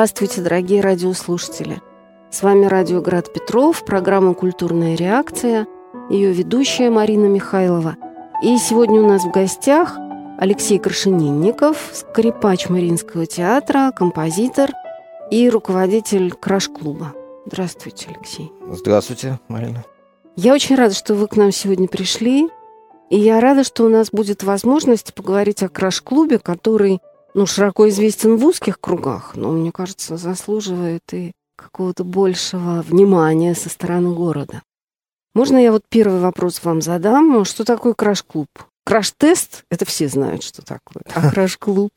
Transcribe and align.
Здравствуйте, 0.00 0.40
дорогие 0.40 0.80
радиослушатели! 0.80 1.82
С 2.30 2.42
вами 2.42 2.64
радио 2.64 3.02
Град 3.02 3.30
Петров, 3.34 3.84
программа 3.84 4.32
«Культурная 4.32 4.94
реакция», 4.94 5.66
ее 6.08 6.32
ведущая 6.32 6.88
Марина 6.88 7.26
Михайлова. 7.26 7.98
И 8.42 8.56
сегодня 8.56 9.02
у 9.02 9.06
нас 9.06 9.24
в 9.24 9.30
гостях 9.30 9.98
Алексей 10.38 10.78
Крашенинников, 10.78 11.90
скрипач 11.92 12.70
Мариинского 12.70 13.26
театра, 13.26 13.92
композитор 13.94 14.70
и 15.30 15.50
руководитель 15.50 16.32
краш-клуба. 16.32 17.12
Здравствуйте, 17.44 18.06
Алексей. 18.08 18.50
Здравствуйте, 18.70 19.38
Марина. 19.48 19.84
Я 20.34 20.54
очень 20.54 20.76
рада, 20.76 20.94
что 20.94 21.12
вы 21.12 21.26
к 21.26 21.36
нам 21.36 21.52
сегодня 21.52 21.88
пришли. 21.88 22.48
И 23.10 23.18
я 23.18 23.38
рада, 23.38 23.64
что 23.64 23.84
у 23.84 23.90
нас 23.90 24.08
будет 24.10 24.44
возможность 24.44 25.12
поговорить 25.12 25.62
о 25.62 25.68
краш-клубе, 25.68 26.38
который 26.38 27.02
ну, 27.34 27.46
широко 27.46 27.88
известен 27.88 28.36
в 28.36 28.44
узких 28.44 28.80
кругах, 28.80 29.32
но, 29.34 29.52
мне 29.52 29.72
кажется, 29.72 30.16
заслуживает 30.16 31.02
и 31.12 31.32
какого-то 31.56 32.04
большего 32.04 32.82
внимания 32.82 33.54
со 33.54 33.68
стороны 33.68 34.14
города. 34.14 34.62
Можно 35.34 35.58
я 35.58 35.72
вот 35.72 35.82
первый 35.88 36.20
вопрос 36.20 36.62
вам 36.64 36.82
задам? 36.82 37.44
Что 37.44 37.64
такое 37.64 37.94
краш-клуб? 37.94 38.48
Краш-тест— 38.84 39.64
это 39.70 39.84
все 39.84 40.08
знают, 40.08 40.42
что 40.42 40.62
такое. 40.62 41.02
А 41.14 41.30
краш-клуб? 41.32 41.92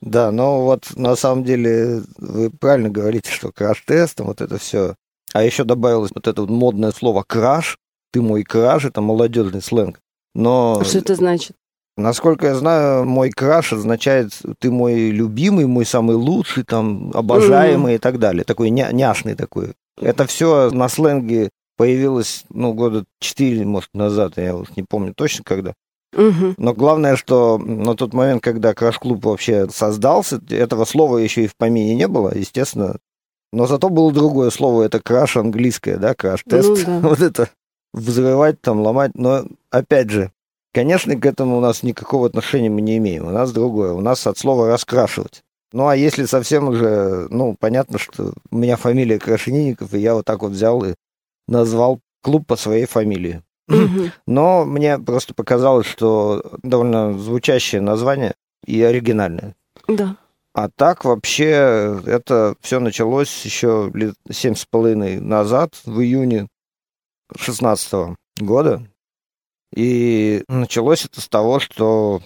Да, 0.00 0.30
но 0.30 0.64
вот 0.64 0.86
на 0.96 1.14
самом 1.14 1.44
деле 1.44 2.02
вы 2.16 2.50
правильно 2.50 2.88
говорите, 2.88 3.30
что 3.30 3.52
краш-тест, 3.52 4.20
вот 4.20 4.40
это 4.40 4.56
все. 4.58 4.94
А 5.32 5.44
еще 5.44 5.64
добавилось 5.64 6.12
вот 6.14 6.26
это 6.26 6.40
вот 6.40 6.50
модное 6.50 6.92
слово 6.92 7.22
«краш». 7.26 7.76
Ты 8.12 8.20
мой 8.22 8.42
краш, 8.42 8.86
это 8.86 9.00
молодежный 9.00 9.62
сленг. 9.62 10.00
Но... 10.34 10.78
А 10.80 10.84
что 10.84 10.98
это 10.98 11.14
значит? 11.14 11.54
Насколько 12.00 12.48
я 12.48 12.54
знаю, 12.54 13.04
мой 13.04 13.30
краш 13.30 13.72
означает 13.72 14.32
ты 14.58 14.70
мой 14.70 15.10
любимый, 15.10 15.66
мой 15.66 15.84
самый 15.84 16.16
лучший, 16.16 16.64
там, 16.64 17.10
обожаемый 17.14 17.94
mm-hmm. 17.94 17.96
и 17.96 18.00
так 18.00 18.18
далее. 18.18 18.44
Такой 18.44 18.70
ня- 18.70 18.92
няшный 18.92 19.34
такой. 19.34 19.74
Это 20.00 20.26
все 20.26 20.70
на 20.70 20.88
сленге 20.88 21.50
появилось, 21.76 22.44
ну, 22.50 22.74
года 22.74 23.04
четыре, 23.20 23.64
может, 23.64 23.90
назад, 23.94 24.34
я 24.36 24.54
вот 24.54 24.76
не 24.76 24.82
помню 24.82 25.14
точно 25.14 25.44
когда. 25.44 25.74
Угу. 26.12 26.54
Но 26.58 26.74
главное, 26.74 27.16
что 27.16 27.56
на 27.56 27.94
тот 27.94 28.12
момент, 28.12 28.42
когда 28.42 28.74
краш-клуб 28.74 29.24
вообще 29.24 29.68
создался, 29.70 30.40
этого 30.50 30.84
слова 30.84 31.18
еще 31.18 31.44
и 31.44 31.46
в 31.46 31.56
помине 31.56 31.94
не 31.94 32.08
было, 32.08 32.34
естественно. 32.34 32.96
Но 33.52 33.66
зато 33.66 33.88
было 33.88 34.12
другое 34.12 34.50
слово, 34.50 34.82
это 34.82 35.00
краш 35.00 35.36
английское, 35.36 35.96
да, 35.96 36.14
краш-тест. 36.14 36.86
Ну, 36.86 37.00
да. 37.00 37.00
вот 37.08 37.20
это 37.20 37.48
взрывать, 37.92 38.60
там, 38.60 38.80
ломать. 38.80 39.12
Но, 39.14 39.44
опять 39.70 40.10
же, 40.10 40.32
конечно, 40.72 41.16
к 41.16 41.26
этому 41.26 41.58
у 41.58 41.60
нас 41.60 41.82
никакого 41.82 42.26
отношения 42.26 42.70
мы 42.70 42.80
не 42.80 42.96
имеем. 42.98 43.26
У 43.26 43.30
нас 43.30 43.52
другое. 43.52 43.92
У 43.92 44.00
нас 44.00 44.26
от 44.26 44.38
слова 44.38 44.68
«раскрашивать». 44.68 45.42
Ну, 45.72 45.86
а 45.86 45.94
если 45.94 46.24
совсем 46.24 46.68
уже, 46.68 47.28
ну, 47.30 47.56
понятно, 47.58 47.98
что 47.98 48.32
у 48.50 48.56
меня 48.56 48.76
фамилия 48.76 49.18
Крашенинников, 49.18 49.94
и 49.94 50.00
я 50.00 50.14
вот 50.14 50.24
так 50.24 50.42
вот 50.42 50.50
взял 50.50 50.84
и 50.84 50.94
назвал 51.46 52.00
клуб 52.22 52.46
по 52.46 52.56
своей 52.56 52.86
фамилии. 52.86 53.42
Но 54.26 54.64
мне 54.64 54.98
просто 54.98 55.32
показалось, 55.32 55.86
что 55.86 56.58
довольно 56.62 57.16
звучащее 57.16 57.80
название 57.80 58.34
и 58.66 58.82
оригинальное. 58.82 59.54
Да. 59.86 60.16
А 60.52 60.68
так 60.68 61.04
вообще 61.04 62.00
это 62.04 62.56
все 62.60 62.80
началось 62.80 63.44
еще 63.44 63.90
лет 63.94 64.14
семь 64.30 64.56
с 64.56 64.66
половиной 64.66 65.20
назад, 65.20 65.74
в 65.84 66.00
июне 66.00 66.48
16 67.36 68.16
года. 68.40 68.82
И 69.74 70.42
началось 70.48 71.04
это 71.04 71.20
с 71.20 71.28
того, 71.28 71.60
что 71.60 72.22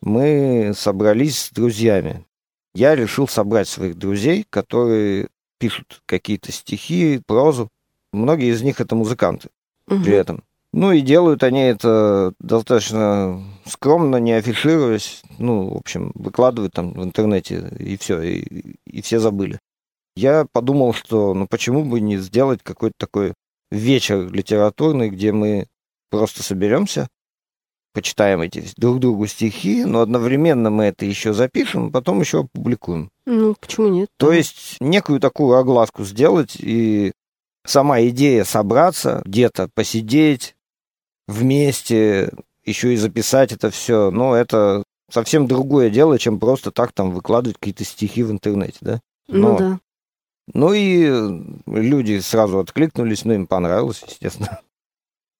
мы 0.00 0.72
собрались 0.74 1.38
с 1.38 1.50
друзьями. 1.50 2.24
Я 2.74 2.94
решил 2.94 3.26
собрать 3.26 3.68
своих 3.68 3.96
друзей, 3.96 4.46
которые 4.48 5.28
пишут 5.58 6.02
какие-то 6.06 6.52
стихи, 6.52 7.20
прозу. 7.26 7.68
Многие 8.12 8.52
из 8.52 8.62
них 8.62 8.80
это 8.80 8.94
музыканты 8.94 9.48
угу. 9.88 10.02
при 10.02 10.14
этом. 10.14 10.44
Ну 10.72 10.92
и 10.92 11.00
делают 11.00 11.42
они 11.42 11.60
это 11.60 12.34
достаточно 12.38 13.42
скромно, 13.64 14.16
не 14.16 14.32
афишируясь. 14.32 15.22
Ну, 15.38 15.74
в 15.74 15.76
общем, 15.78 16.12
выкладывают 16.14 16.74
там 16.74 16.92
в 16.92 17.02
интернете, 17.02 17.72
и 17.78 17.96
все, 17.96 18.20
и, 18.20 18.76
и 18.86 19.00
все 19.00 19.18
забыли. 19.18 19.58
Я 20.16 20.46
подумал, 20.50 20.92
что 20.92 21.34
ну 21.34 21.46
почему 21.46 21.84
бы 21.84 22.00
не 22.00 22.18
сделать 22.18 22.60
какой-то 22.62 22.94
такой 22.98 23.34
вечер 23.70 24.30
литературный, 24.30 25.08
где 25.10 25.32
мы 25.32 25.66
просто 26.10 26.42
соберемся, 26.42 27.08
почитаем 27.96 28.42
эти 28.42 28.64
друг 28.76 29.00
другу 29.00 29.26
стихи, 29.26 29.84
но 29.84 30.00
одновременно 30.00 30.68
мы 30.70 30.84
это 30.84 31.06
еще 31.06 31.32
запишем, 31.32 31.90
потом 31.90 32.20
еще 32.20 32.40
опубликуем. 32.40 33.10
Ну, 33.24 33.54
почему 33.58 33.88
нет? 33.88 34.08
То 34.18 34.32
есть 34.32 34.76
некую 34.80 35.18
такую 35.18 35.56
огласку 35.56 36.04
сделать 36.04 36.56
и 36.58 37.12
сама 37.64 38.02
идея 38.02 38.44
собраться, 38.44 39.22
где-то 39.24 39.70
посидеть 39.74 40.56
вместе, 41.26 42.30
еще 42.64 42.92
и 42.92 42.96
записать 42.96 43.52
это 43.52 43.70
все, 43.70 44.10
ну, 44.10 44.34
это 44.34 44.82
совсем 45.10 45.46
другое 45.46 45.88
дело, 45.88 46.18
чем 46.18 46.38
просто 46.38 46.70
так 46.70 46.92
там 46.92 47.12
выкладывать 47.12 47.56
какие-то 47.58 47.84
стихи 47.84 48.22
в 48.22 48.30
интернете, 48.30 48.78
да? 48.82 49.00
Ну 49.28 49.38
но, 49.38 49.48
ну 49.52 49.58
да. 49.58 49.80
Ну 50.52 50.72
и 50.72 51.08
люди 51.66 52.18
сразу 52.20 52.58
откликнулись, 52.58 53.24
ну 53.24 53.32
им 53.32 53.46
понравилось, 53.46 54.04
естественно. 54.06 54.60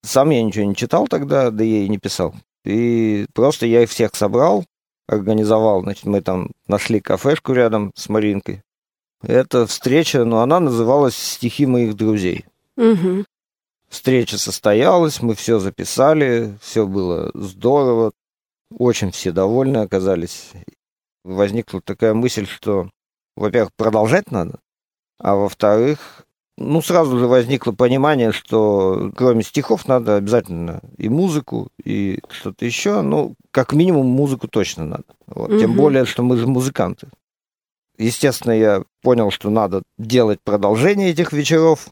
Сам 0.07 0.31
я 0.31 0.43
ничего 0.43 0.65
не 0.65 0.77
читал 0.77 1.09
тогда, 1.09 1.51
да 1.51 1.65
я 1.65 1.79
и 1.79 1.89
не 1.89 1.99
писал. 1.99 2.33
И 2.65 3.27
просто 3.35 3.67
я 3.67 3.83
их 3.83 3.91
всех 3.91 4.15
собрал, 4.15 4.65
организовал. 5.09 5.83
Значит, 5.83 6.05
мы 6.05 6.21
там 6.21 6.53
нашли 6.69 7.01
кафешку 7.01 7.53
рядом 7.53 7.93
с 7.97 8.09
Маринкой. 8.09 8.63
Эта 9.23 9.67
встреча, 9.67 10.25
ну, 10.25 10.39
она 10.39 10.61
называлась 10.61 11.17
«Стихи 11.17 11.67
моих 11.67 11.95
друзей». 11.95 12.45
Угу. 12.77 13.25
Встреча 13.89 14.39
состоялась, 14.39 15.23
мы 15.23 15.35
все 15.35 15.59
записали, 15.59 16.57
все 16.61 16.87
было 16.87 17.31
здорово, 17.35 18.13
очень 18.71 19.11
все 19.11 19.33
довольны 19.33 19.79
оказались. 19.79 20.51
Возникла 21.25 21.81
такая 21.81 22.15
мысль, 22.15 22.47
что, 22.47 22.91
во-первых, 23.37 23.73
продолжать 23.77 24.31
надо, 24.31 24.61
а 25.19 25.35
во-вторых, 25.35 26.26
ну, 26.59 26.81
сразу 26.81 27.19
же 27.19 27.27
возникло 27.27 27.73
понимание, 27.73 28.33
что 28.33 29.13
кроме 29.15 29.43
стихов 29.43 29.87
надо 29.87 30.17
обязательно 30.17 30.81
и 30.97 31.09
музыку, 31.09 31.69
и 31.85 32.21
что-то 32.31 32.65
еще. 32.65 33.03
Ну, 33.03 33.35
как 33.51 33.73
минимум, 33.73 34.07
музыку 34.07 34.49
точно 34.49 34.87
надо. 34.87 35.05
Вот. 35.27 35.51
Угу. 35.51 35.59
Тем 35.59 35.75
более, 35.75 36.07
что 36.07 36.23
мы 36.23 36.37
же 36.37 36.47
музыканты. 36.47 37.09
Естественно, 37.99 38.53
я 38.53 38.85
понял, 39.03 39.31
что 39.31 39.51
надо 39.51 39.83
делать 39.99 40.41
продолжение 40.43 41.11
этих 41.11 41.33
вечеров 41.33 41.89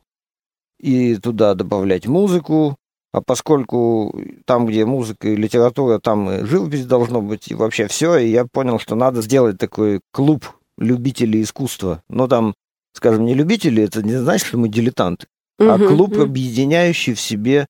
и 0.80 1.16
туда 1.16 1.54
добавлять 1.54 2.06
музыку. 2.06 2.76
А 3.12 3.20
поскольку 3.20 4.18
там, 4.44 4.66
где 4.66 4.84
музыка 4.84 5.28
и 5.28 5.36
литература, 5.36 6.00
там 6.00 6.30
и 6.30 6.44
живопись 6.44 6.84
должно 6.84 7.22
быть, 7.22 7.48
и 7.48 7.54
вообще 7.54 7.86
все, 7.86 8.16
и 8.16 8.28
я 8.28 8.44
понял, 8.44 8.80
что 8.80 8.96
надо 8.96 9.22
сделать 9.22 9.56
такой 9.56 10.00
клуб 10.12 10.46
любителей 10.78 11.42
искусства. 11.42 12.02
Но 12.08 12.26
там 12.26 12.54
скажем, 12.94 13.26
не 13.26 13.34
любители, 13.34 13.82
это 13.82 14.02
не 14.02 14.16
значит, 14.16 14.46
что 14.46 14.58
мы 14.58 14.68
дилетанты, 14.68 15.26
угу, 15.58 15.68
а 15.68 15.78
клуб, 15.78 16.12
угу. 16.12 16.22
объединяющий 16.22 17.14
в 17.14 17.20
себе 17.20 17.66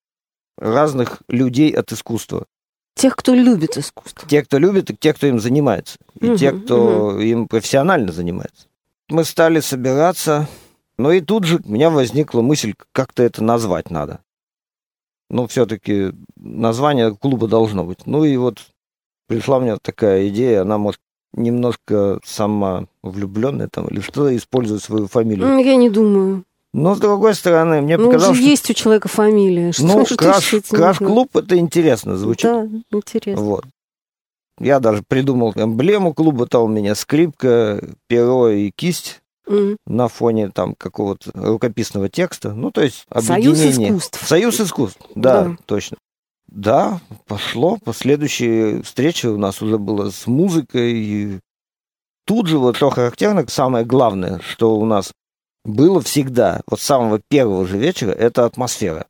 разных 0.56 1.22
людей 1.28 1.70
от 1.72 1.90
искусства. 1.92 2.46
Тех, 2.94 3.16
кто 3.16 3.34
любит 3.34 3.76
искусство. 3.76 4.28
Те, 4.28 4.44
кто 4.44 4.58
любит, 4.58 4.90
и 4.90 4.96
те, 4.96 5.12
кто 5.12 5.26
им 5.26 5.40
занимается. 5.40 5.98
И 6.20 6.28
угу, 6.28 6.36
те, 6.36 6.52
кто 6.52 7.08
угу. 7.08 7.18
им 7.18 7.48
профессионально 7.48 8.12
занимается. 8.12 8.68
Мы 9.08 9.24
стали 9.24 9.60
собираться, 9.60 10.48
но 10.96 11.10
и 11.10 11.20
тут 11.20 11.44
же 11.44 11.60
у 11.64 11.72
меня 11.72 11.90
возникла 11.90 12.40
мысль, 12.40 12.74
как-то 12.92 13.22
это 13.22 13.42
назвать 13.42 13.90
надо. 13.90 14.20
Ну, 15.30 15.46
все-таки 15.48 16.12
название 16.36 17.14
клуба 17.16 17.48
должно 17.48 17.84
быть. 17.84 18.06
Ну 18.06 18.24
и 18.24 18.36
вот 18.36 18.60
пришла 19.26 19.58
мне 19.58 19.76
такая 19.78 20.28
идея, 20.28 20.62
она, 20.62 20.78
может, 20.78 21.00
немножко 21.36 22.18
сама 22.24 22.86
влюбленная 23.02 23.68
там, 23.68 23.86
или 23.88 24.00
что 24.00 24.34
использует 24.34 24.82
свою 24.82 25.06
фамилию. 25.06 25.58
Я 25.58 25.76
не 25.76 25.90
думаю. 25.90 26.44
Но, 26.72 26.96
с 26.96 26.98
другой 26.98 27.34
стороны, 27.34 27.80
мне 27.82 27.96
ну, 27.96 28.06
показалось, 28.06 28.36
уже 28.36 28.48
есть 28.48 28.68
у 28.68 28.74
человека 28.74 29.06
фамилия. 29.06 29.70
Что, 29.70 29.84
ну, 29.84 30.04
краш, 30.04 30.54
краш-клуб, 30.68 31.36
это 31.36 31.56
интересно 31.56 32.16
звучит. 32.16 32.50
Да, 32.50 32.68
интересно. 32.90 33.42
Вот. 33.44 33.64
Я 34.58 34.80
даже 34.80 35.04
придумал 35.06 35.52
эмблему 35.54 36.12
клуба, 36.14 36.46
там 36.46 36.62
у 36.62 36.68
меня 36.68 36.96
скрипка, 36.96 37.80
перо 38.08 38.48
и 38.48 38.70
кисть 38.70 39.22
mm. 39.48 39.76
на 39.86 40.08
фоне 40.08 40.50
там 40.50 40.74
какого-то 40.74 41.30
рукописного 41.34 42.08
текста. 42.08 42.52
Ну, 42.52 42.72
то 42.72 42.82
есть 42.82 43.06
объединение. 43.08 43.54
Союз 43.54 43.78
искусств. 43.78 44.26
Союз 44.26 44.60
искусств, 44.60 45.00
да, 45.14 45.44
да. 45.44 45.56
точно. 45.66 45.96
Да, 46.54 47.00
пошло. 47.26 47.78
Последующие 47.84 48.80
встречи 48.82 49.26
у 49.26 49.36
нас 49.36 49.60
уже 49.60 49.76
было 49.76 50.10
с 50.10 50.28
музыкой. 50.28 50.92
И 50.92 51.40
тут 52.26 52.46
же, 52.46 52.58
вот 52.58 52.76
что 52.76 52.90
характерно, 52.90 53.44
самое 53.48 53.84
главное, 53.84 54.38
что 54.38 54.76
у 54.76 54.84
нас 54.84 55.12
было 55.64 56.00
всегда, 56.00 56.60
вот 56.68 56.80
с 56.80 56.84
самого 56.84 57.20
первого 57.28 57.66
же 57.66 57.76
вечера, 57.76 58.12
это 58.12 58.44
атмосфера. 58.44 59.06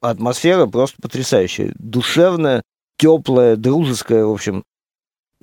Атмосфера 0.00 0.64
просто 0.66 0.96
потрясающая. 1.02 1.74
Душевная, 1.78 2.62
теплая, 2.96 3.56
дружеская, 3.56 4.24
в 4.24 4.32
общем. 4.32 4.64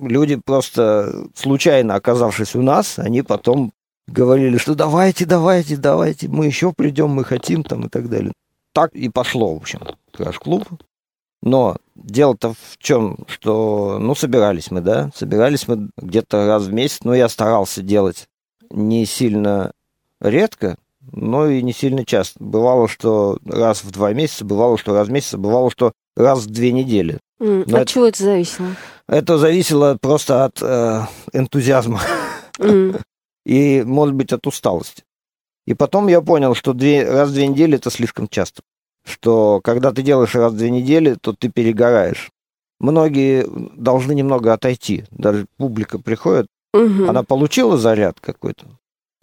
Люди 0.00 0.40
просто, 0.44 1.28
случайно 1.36 1.94
оказавшись 1.94 2.56
у 2.56 2.62
нас, 2.62 2.98
они 2.98 3.22
потом 3.22 3.72
говорили, 4.08 4.56
что 4.58 4.74
давайте, 4.74 5.24
давайте, 5.24 5.76
давайте, 5.76 6.26
мы 6.26 6.46
еще 6.46 6.72
придем, 6.72 7.10
мы 7.10 7.22
хотим 7.22 7.62
там 7.62 7.86
и 7.86 7.88
так 7.88 8.08
далее. 8.08 8.32
Так 8.74 8.92
и 8.94 9.08
пошло, 9.08 9.54
в 9.54 9.58
общем, 9.58 9.80
краш-клуб. 10.12 10.66
Но 11.42 11.76
дело-то 11.94 12.52
в 12.52 12.78
чем, 12.78 13.18
что, 13.28 13.98
ну, 14.00 14.14
собирались 14.14 14.70
мы, 14.70 14.80
да, 14.80 15.10
собирались 15.14 15.68
мы 15.68 15.90
где-то 15.96 16.46
раз 16.46 16.64
в 16.64 16.72
месяц, 16.72 17.00
но 17.04 17.14
я 17.14 17.28
старался 17.28 17.82
делать 17.82 18.28
не 18.70 19.06
сильно 19.06 19.72
редко, 20.20 20.76
но 21.12 21.48
и 21.48 21.62
не 21.62 21.72
сильно 21.72 22.04
часто. 22.04 22.42
Бывало, 22.42 22.88
что 22.88 23.38
раз 23.46 23.84
в 23.84 23.90
два 23.90 24.12
месяца, 24.12 24.44
бывало, 24.44 24.78
что 24.78 24.94
раз 24.94 25.08
в 25.08 25.10
месяц, 25.10 25.34
бывало, 25.34 25.70
что 25.70 25.92
раз 26.16 26.40
в 26.40 26.50
две 26.50 26.72
недели. 26.72 27.18
Mm. 27.40 27.62
От 27.62 27.68
это, 27.68 27.86
чего 27.86 28.06
это 28.06 28.22
зависело? 28.22 28.68
Это 29.06 29.38
зависело 29.38 29.96
просто 30.00 30.44
от 30.44 30.60
э, 30.60 31.02
энтузиазма 31.32 32.00
mm. 32.58 33.00
и, 33.46 33.82
может 33.84 34.14
быть, 34.14 34.32
от 34.32 34.46
усталости. 34.46 35.04
И 35.66 35.74
потом 35.74 36.08
я 36.08 36.20
понял, 36.20 36.54
что 36.54 36.72
две, 36.72 37.08
раз 37.08 37.30
в 37.30 37.34
две 37.34 37.46
недели 37.46 37.76
это 37.76 37.90
слишком 37.90 38.26
часто. 38.26 38.62
Что 39.08 39.60
когда 39.62 39.92
ты 39.92 40.02
делаешь 40.02 40.34
раз 40.34 40.52
в 40.52 40.56
две 40.56 40.70
недели, 40.70 41.14
то 41.14 41.32
ты 41.32 41.48
перегораешь. 41.48 42.30
Многие 42.78 43.46
должны 43.74 44.12
немного 44.12 44.52
отойти. 44.52 45.04
Даже 45.10 45.46
публика 45.56 45.98
приходит, 45.98 46.46
угу. 46.74 47.08
она 47.08 47.22
получила 47.22 47.78
заряд 47.78 48.20
какой-то, 48.20 48.66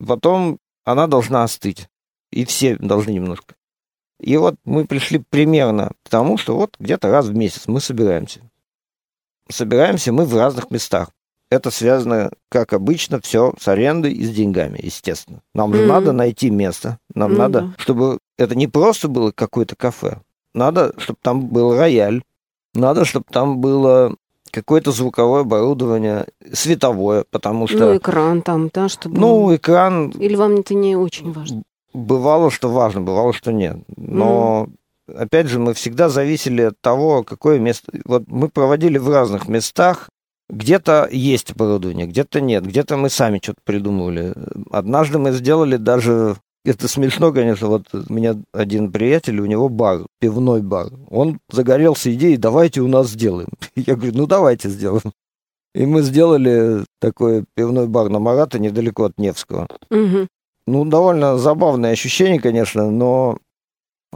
потом 0.06 0.58
она 0.84 1.08
должна 1.08 1.44
остыть. 1.44 1.88
И 2.32 2.44
все 2.44 2.76
должны 2.76 3.12
немножко. 3.12 3.56
И 4.20 4.36
вот 4.38 4.56
мы 4.66 4.86
пришли 4.86 5.20
примерно 5.30 5.92
к 6.04 6.10
тому, 6.10 6.38
что 6.38 6.56
вот 6.56 6.76
где-то 6.80 7.10
раз 7.10 7.28
в 7.28 7.36
месяц 7.36 7.68
мы 7.68 7.80
собираемся. 7.80 8.42
Собираемся 9.50 10.12
мы 10.12 10.26
в 10.26 10.36
разных 10.36 10.72
местах. 10.72 11.12
Это 11.52 11.70
связано, 11.70 12.32
как 12.50 12.74
обычно, 12.74 13.22
все 13.22 13.54
с 13.60 13.68
арендой 13.68 14.14
и 14.14 14.26
с 14.26 14.32
деньгами, 14.32 14.80
естественно. 14.82 15.42
Нам 15.54 15.74
же 15.74 15.84
mm-hmm. 15.84 15.88
надо 15.88 16.12
найти 16.12 16.50
место. 16.50 16.98
Нам 17.14 17.34
mm-hmm. 17.34 17.38
надо, 17.38 17.74
чтобы 17.78 18.18
это 18.38 18.56
не 18.56 18.68
просто 18.68 19.08
было 19.08 19.32
какое-то 19.32 19.76
кафе. 19.76 20.20
Надо, 20.54 20.94
чтобы 20.98 21.20
там 21.22 21.48
был 21.48 21.76
рояль. 21.76 22.24
Надо, 22.74 23.06
чтобы 23.06 23.26
там 23.30 23.60
было 23.60 24.16
какое-то 24.52 24.92
звуковое 24.92 25.42
оборудование, 25.42 26.28
световое, 26.54 27.26
потому 27.30 27.68
что... 27.68 27.80
Ну, 27.80 27.98
экран 27.98 28.42
там, 28.42 28.70
да, 28.74 28.88
чтобы... 28.88 29.20
Ну, 29.20 29.56
экран... 29.56 30.10
Или 30.12 30.36
вам 30.36 30.56
это 30.56 30.74
не 30.74 30.96
очень 30.96 31.34
важно? 31.34 31.64
Бывало, 31.94 32.52
что 32.52 32.70
важно, 32.70 33.02
бывало, 33.02 33.34
что 33.34 33.52
нет. 33.52 33.78
Но, 33.98 34.68
mm. 35.10 35.18
опять 35.18 35.48
же, 35.48 35.60
мы 35.60 35.74
всегда 35.74 36.10
зависели 36.10 36.64
от 36.64 36.80
того, 36.80 37.24
какое 37.24 37.60
место... 37.60 37.92
Вот 38.06 38.24
мы 38.28 38.48
проводили 38.50 38.98
в 38.98 39.10
разных 39.10 39.50
местах, 39.50 40.10
где-то 40.50 41.10
есть 41.12 41.52
оборудование, 41.52 42.08
где-то 42.08 42.40
нет, 42.40 42.66
где-то 42.66 42.98
мы 42.98 43.10
сами 43.10 43.40
что-то 43.42 43.60
придумывали. 43.64 44.34
Однажды 44.72 45.20
мы 45.20 45.32
сделали 45.32 45.78
даже 45.78 46.38
это 46.66 46.88
смешно, 46.88 47.32
конечно. 47.32 47.68
Вот 47.68 47.88
у 47.94 48.14
меня 48.14 48.36
один 48.54 48.92
приятель, 48.92 49.40
у 49.40 49.46
него 49.46 49.70
бар, 49.70 50.06
пивной 50.20 50.62
бар. 50.62 50.90
Он 51.10 51.40
загорелся 51.50 52.14
идеей, 52.14 52.38
давайте 52.38 52.82
у 52.82 52.88
нас 52.88 53.10
сделаем. 53.10 53.50
Я 53.76 53.96
говорю, 53.96 54.14
ну 54.16 54.28
давайте 54.28 54.70
сделаем. 54.70 55.14
И 55.74 55.86
мы 55.86 56.02
сделали 56.02 56.86
такой 57.00 57.44
пивной 57.54 57.88
бар 57.88 58.10
на 58.10 58.20
Марата, 58.20 58.60
недалеко 58.60 59.04
от 59.04 59.18
Невского. 59.20 59.68
Угу. 59.92 60.28
Ну, 60.68 60.86
довольно 60.86 61.38
забавное 61.38 61.92
ощущение, 61.92 62.40
конечно, 62.40 62.90
но 62.90 63.38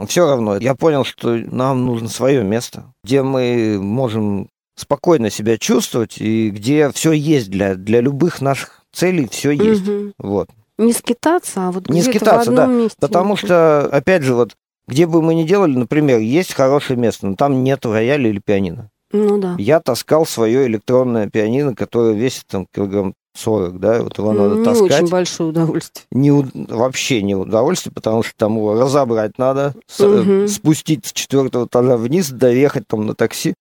все 0.06 0.26
равно 0.26 0.56
я 0.56 0.74
понял, 0.74 1.04
что 1.04 1.36
нам 1.36 1.84
нужно 1.84 2.08
свое 2.08 2.42
место, 2.42 2.92
где 3.04 3.22
мы 3.22 3.78
можем 3.80 4.48
спокойно 4.74 5.30
себя 5.30 5.58
чувствовать 5.58 6.18
и 6.18 6.50
где 6.50 6.90
все 6.90 7.12
есть 7.12 7.50
для, 7.50 7.74
для 7.74 8.00
любых 8.00 8.40
наших 8.40 8.82
целей, 8.92 9.28
все 9.30 9.50
есть. 9.50 9.86
Угу. 9.86 10.12
Вот. 10.18 10.48
Не 10.80 10.92
скитаться, 10.92 11.68
а 11.68 11.70
вот 11.70 11.88
не 11.88 12.02
скитаться, 12.02 12.50
да. 12.50 12.66
Месте. 12.66 12.96
Потому 13.00 13.36
что, 13.36 13.86
опять 13.92 14.22
же, 14.22 14.34
вот 14.34 14.56
где 14.86 15.06
бы 15.06 15.22
мы 15.22 15.34
ни 15.34 15.44
делали, 15.44 15.76
например, 15.76 16.18
есть 16.18 16.54
хорошее 16.54 16.98
место, 16.98 17.26
но 17.26 17.36
там 17.36 17.62
нет 17.62 17.84
рояля 17.86 18.28
или 18.28 18.40
пианино. 18.44 18.90
Ну 19.12 19.38
да. 19.38 19.56
Я 19.58 19.80
таскал 19.80 20.24
свое 20.24 20.66
электронное 20.66 21.28
пианино, 21.28 21.74
которое 21.74 22.14
весит 22.14 22.46
там 22.46 22.66
килограмм 22.72 23.14
40, 23.36 23.78
да, 23.78 24.02
вот 24.02 24.18
его 24.18 24.32
надо 24.32 24.56
не 24.56 24.64
таскать. 24.64 24.90
Не 24.90 24.96
очень 24.96 25.08
большое 25.08 25.50
удовольствие. 25.50 26.06
Не, 26.10 26.30
вообще 26.30 27.22
не 27.22 27.34
удовольствие, 27.34 27.92
потому 27.92 28.22
что 28.22 28.32
там 28.36 28.56
его 28.56 28.80
разобрать 28.80 29.38
надо, 29.38 29.74
угу. 29.98 30.48
спустить 30.48 31.06
с 31.06 31.12
четвертого 31.12 31.66
этажа 31.66 31.96
вниз, 31.96 32.30
доехать 32.30 32.86
там 32.88 33.06
на 33.06 33.14
такси. 33.14 33.54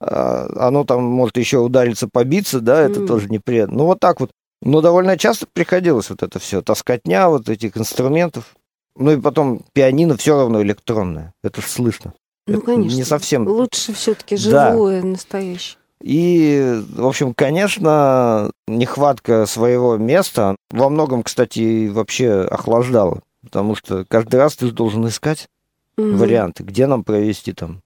А, 0.00 0.48
оно 0.56 0.84
там 0.84 1.02
может 1.04 1.36
еще 1.36 1.58
удариться, 1.58 2.08
побиться, 2.12 2.60
да, 2.60 2.82
это 2.82 3.00
mm. 3.00 3.06
тоже 3.06 3.28
неприятно. 3.28 3.78
Ну, 3.78 3.84
вот 3.86 4.00
так 4.00 4.20
вот. 4.20 4.30
Но 4.64 4.80
довольно 4.80 5.18
часто 5.18 5.46
приходилось 5.46 6.10
вот 6.10 6.22
это 6.22 6.38
все, 6.38 6.62
таскотня 6.62 7.28
вот 7.28 7.48
этих 7.48 7.76
инструментов. 7.76 8.56
Ну 8.96 9.12
и 9.12 9.20
потом 9.20 9.62
пианино 9.72 10.16
все 10.16 10.36
равно 10.36 10.62
электронное. 10.62 11.34
Это 11.42 11.60
слышно. 11.60 12.14
Ну, 12.46 12.58
это 12.58 12.66
конечно. 12.66 12.96
Не 12.96 13.04
совсем... 13.04 13.46
Лучше 13.46 13.92
все-таки 13.92 14.36
живое, 14.36 15.02
да. 15.02 15.08
настоящее. 15.08 15.78
И, 16.02 16.82
в 16.96 17.06
общем, 17.06 17.34
конечно, 17.34 18.50
нехватка 18.66 19.46
своего 19.46 19.96
места 19.96 20.56
во 20.70 20.88
многом, 20.88 21.22
кстати, 21.22 21.88
вообще 21.88 22.42
охлаждала. 22.42 23.22
Потому 23.42 23.74
что 23.74 24.04
каждый 24.08 24.36
раз 24.36 24.56
ты 24.56 24.70
должен 24.70 25.06
искать 25.06 25.46
угу. 25.96 26.16
варианты, 26.16 26.62
где 26.62 26.86
нам 26.86 27.04
провести 27.04 27.52
там. 27.52 27.80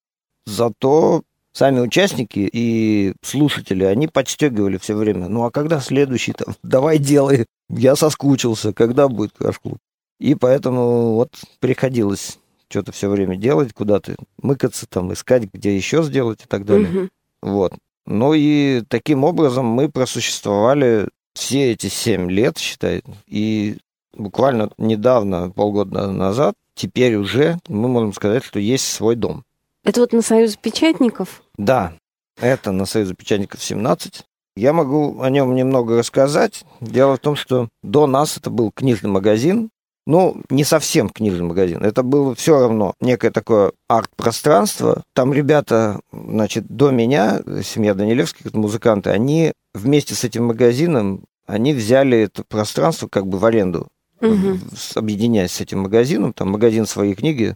Зато 0.46 1.22
сами 1.52 1.80
участники 1.80 2.48
и 2.52 3.14
слушатели, 3.22 3.84
они 3.84 4.08
подстегивали 4.08 4.78
все 4.78 4.94
время. 4.94 5.28
Ну 5.28 5.44
а 5.44 5.50
когда 5.50 5.80
следующий 5.80 6.32
там? 6.32 6.54
Давай 6.62 6.98
делай. 6.98 7.46
Я 7.68 7.96
соскучился. 7.96 8.72
Когда 8.72 9.08
будет 9.08 9.32
краш-клуб? 9.32 9.78
И 10.18 10.34
поэтому 10.34 11.14
вот 11.14 11.30
приходилось 11.60 12.38
что-то 12.68 12.92
все 12.92 13.08
время 13.08 13.36
делать, 13.36 13.72
куда-то 13.72 14.16
мыкаться, 14.42 14.86
там, 14.86 15.12
искать, 15.12 15.44
где 15.52 15.74
еще 15.74 16.02
сделать 16.02 16.42
и 16.44 16.46
так 16.46 16.64
далее. 16.64 16.88
Угу. 16.88 17.08
Вот. 17.42 17.74
Ну 18.06 18.34
и 18.34 18.82
таким 18.88 19.24
образом 19.24 19.66
мы 19.66 19.88
просуществовали 19.90 21.08
все 21.34 21.72
эти 21.72 21.86
семь 21.86 22.30
лет, 22.30 22.58
считай, 22.58 23.02
и 23.26 23.78
буквально 24.12 24.70
недавно, 24.76 25.50
полгода 25.50 26.10
назад, 26.10 26.54
теперь 26.74 27.14
уже 27.16 27.58
мы 27.68 27.88
можем 27.88 28.12
сказать, 28.12 28.44
что 28.44 28.58
есть 28.58 28.84
свой 28.84 29.14
дом. 29.14 29.44
Это 29.88 30.02
вот 30.02 30.12
на 30.12 30.20
Союз 30.20 30.54
печатников? 30.56 31.42
Да, 31.56 31.94
это 32.38 32.72
на 32.72 32.84
Союз 32.84 33.10
печатников 33.16 33.62
17. 33.62 34.22
Я 34.54 34.74
могу 34.74 35.22
о 35.22 35.30
нем 35.30 35.54
немного 35.54 35.96
рассказать. 35.96 36.62
Дело 36.82 37.16
в 37.16 37.20
том, 37.20 37.36
что 37.36 37.70
до 37.82 38.06
нас 38.06 38.36
это 38.36 38.50
был 38.50 38.70
книжный 38.70 39.08
магазин, 39.08 39.70
ну, 40.06 40.42
не 40.50 40.64
совсем 40.64 41.08
книжный 41.08 41.46
магазин. 41.46 41.82
Это 41.82 42.02
было 42.02 42.34
все 42.34 42.60
равно 42.60 42.96
некое 43.00 43.30
такое 43.30 43.72
арт-пространство. 43.88 45.04
Там 45.14 45.32
ребята, 45.32 46.00
значит, 46.12 46.66
до 46.66 46.90
меня, 46.90 47.40
семья 47.62 47.94
Данилевских, 47.94 48.52
музыканты, 48.52 49.08
они 49.08 49.52
вместе 49.72 50.14
с 50.14 50.22
этим 50.22 50.48
магазином, 50.48 51.24
они 51.46 51.72
взяли 51.72 52.18
это 52.18 52.44
пространство 52.44 53.08
как 53.08 53.26
бы 53.26 53.38
в 53.38 53.44
аренду, 53.46 53.88
угу. 54.20 54.58
объединяясь 54.96 55.52
с 55.52 55.62
этим 55.62 55.80
магазином. 55.80 56.34
Там 56.34 56.50
магазин 56.50 56.84
своей 56.84 57.14
книги 57.14 57.54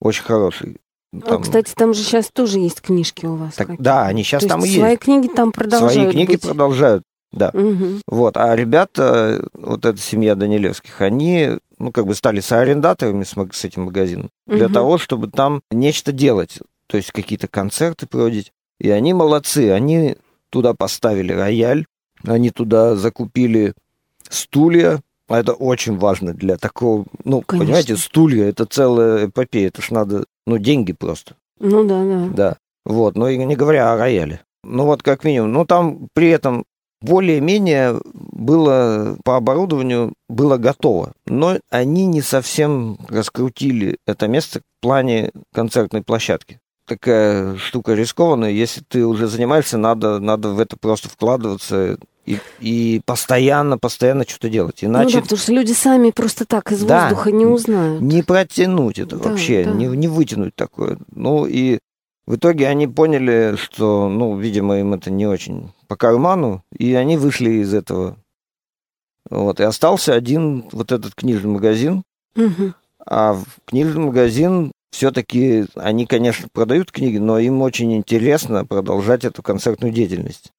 очень 0.00 0.24
хороший. 0.24 0.78
Ну, 1.14 1.20
там... 1.20 1.40
А, 1.40 1.44
кстати, 1.44 1.72
там 1.76 1.94
же 1.94 2.02
сейчас 2.02 2.28
тоже 2.32 2.58
есть 2.58 2.80
книжки 2.80 3.24
у 3.24 3.36
вас. 3.36 3.54
Так, 3.54 3.80
да, 3.80 4.06
они 4.06 4.24
сейчас 4.24 4.42
То 4.42 4.48
там 4.48 4.64
есть 4.64 4.76
свои 4.76 4.96
книги 4.96 5.28
там 5.28 5.52
продолжают 5.52 5.92
Свои 5.92 6.10
книги 6.10 6.32
быть. 6.32 6.40
продолжают, 6.40 7.04
да. 7.30 7.50
Угу. 7.54 8.00
Вот, 8.08 8.36
а 8.36 8.54
ребята, 8.56 9.46
вот 9.54 9.84
эта 9.84 9.98
семья 10.00 10.34
Данилевских, 10.34 11.00
они, 11.00 11.50
ну, 11.78 11.92
как 11.92 12.06
бы 12.06 12.16
стали 12.16 12.40
соарендаторами 12.40 13.22
с, 13.22 13.36
с 13.52 13.64
этим 13.64 13.84
магазином 13.84 14.30
для 14.48 14.66
угу. 14.66 14.74
того, 14.74 14.98
чтобы 14.98 15.28
там 15.30 15.62
нечто 15.70 16.10
делать, 16.10 16.58
то 16.88 16.96
есть 16.96 17.12
какие-то 17.12 17.46
концерты 17.46 18.08
проводить. 18.08 18.52
И 18.80 18.90
они 18.90 19.14
молодцы, 19.14 19.70
они 19.70 20.16
туда 20.50 20.74
поставили 20.74 21.32
рояль, 21.32 21.86
они 22.24 22.50
туда 22.50 22.96
закупили 22.96 23.74
стулья, 24.28 25.00
а 25.28 25.38
это 25.38 25.52
очень 25.52 25.96
важно 25.96 26.34
для 26.34 26.56
такого, 26.56 27.06
ну, 27.22 27.40
Конечно. 27.42 27.66
понимаете, 27.66 27.96
стулья, 27.96 28.48
это 28.48 28.66
целая 28.66 29.26
эпопея, 29.26 29.68
это 29.68 29.80
ж 29.80 29.90
надо, 29.90 30.24
ну, 30.46 30.58
деньги 30.58 30.92
просто. 30.92 31.36
Ну 31.60 31.84
да, 31.84 32.04
да. 32.04 32.28
Да, 32.34 32.56
вот, 32.84 33.16
ну 33.16 33.28
и 33.28 33.36
не 33.36 33.56
говоря 33.56 33.92
о 33.92 33.96
рояле. 33.96 34.40
Ну 34.62 34.84
вот 34.84 35.02
как 35.02 35.24
минимум, 35.24 35.52
ну 35.52 35.64
там 35.64 36.08
при 36.14 36.30
этом 36.30 36.64
более-менее 37.04 38.00
было 38.14 39.16
по 39.24 39.36
оборудованию 39.36 40.14
было 40.28 40.56
готово, 40.56 41.12
но 41.26 41.58
они 41.70 42.06
не 42.06 42.22
совсем 42.22 42.98
раскрутили 43.08 43.98
это 44.06 44.26
место 44.26 44.60
в 44.60 44.82
плане 44.82 45.30
концертной 45.52 46.02
площадки. 46.02 46.60
Такая 46.86 47.56
штука 47.56 47.94
рискованная, 47.94 48.50
если 48.50 48.82
ты 48.82 49.06
уже 49.06 49.26
занимаешься, 49.26 49.78
надо, 49.78 50.18
надо 50.18 50.50
в 50.50 50.60
это 50.60 50.76
просто 50.78 51.08
вкладываться, 51.08 51.98
и, 52.26 52.38
и 52.60 53.00
постоянно, 53.04 53.78
постоянно 53.78 54.24
что-то 54.26 54.48
делать. 54.48 54.82
Иначе... 54.82 55.06
Ну 55.06 55.12
да, 55.12 55.22
потому 55.22 55.38
что 55.38 55.52
люди 55.52 55.72
сами 55.72 56.10
просто 56.10 56.44
так 56.44 56.72
из 56.72 56.82
да, 56.82 57.08
воздуха 57.08 57.30
не 57.32 57.46
узнают. 57.46 58.00
Не 58.00 58.22
протянуть 58.22 58.98
это 58.98 59.16
да, 59.16 59.30
вообще, 59.30 59.64
да. 59.64 59.72
Не, 59.72 59.86
не 59.86 60.08
вытянуть 60.08 60.54
такое. 60.54 60.98
Ну 61.14 61.46
и 61.46 61.78
в 62.26 62.36
итоге 62.36 62.68
они 62.68 62.86
поняли, 62.86 63.56
что, 63.56 64.08
ну, 64.08 64.38
видимо, 64.38 64.78
им 64.78 64.94
это 64.94 65.10
не 65.10 65.26
очень 65.26 65.72
по 65.88 65.96
карману, 65.96 66.64
и 66.76 66.94
они 66.94 67.18
вышли 67.18 67.50
из 67.62 67.74
этого 67.74 68.16
Вот, 69.30 69.60
и 69.60 69.64
остался 69.64 70.14
один 70.14 70.64
вот 70.72 70.92
этот 70.92 71.14
книжный 71.14 71.50
магазин. 71.50 72.02
Мгм. 72.34 72.74
А 73.06 73.34
в 73.34 73.44
книжный 73.66 74.04
магазин 74.04 74.72
все-таки 74.90 75.66
они, 75.74 76.06
конечно, 76.06 76.48
продают 76.52 76.90
книги, 76.92 77.18
но 77.18 77.38
им 77.38 77.62
очень 77.62 77.94
интересно 77.94 78.64
продолжать 78.64 79.24
эту 79.24 79.42
концертную 79.42 79.92
деятельность. 79.92 80.52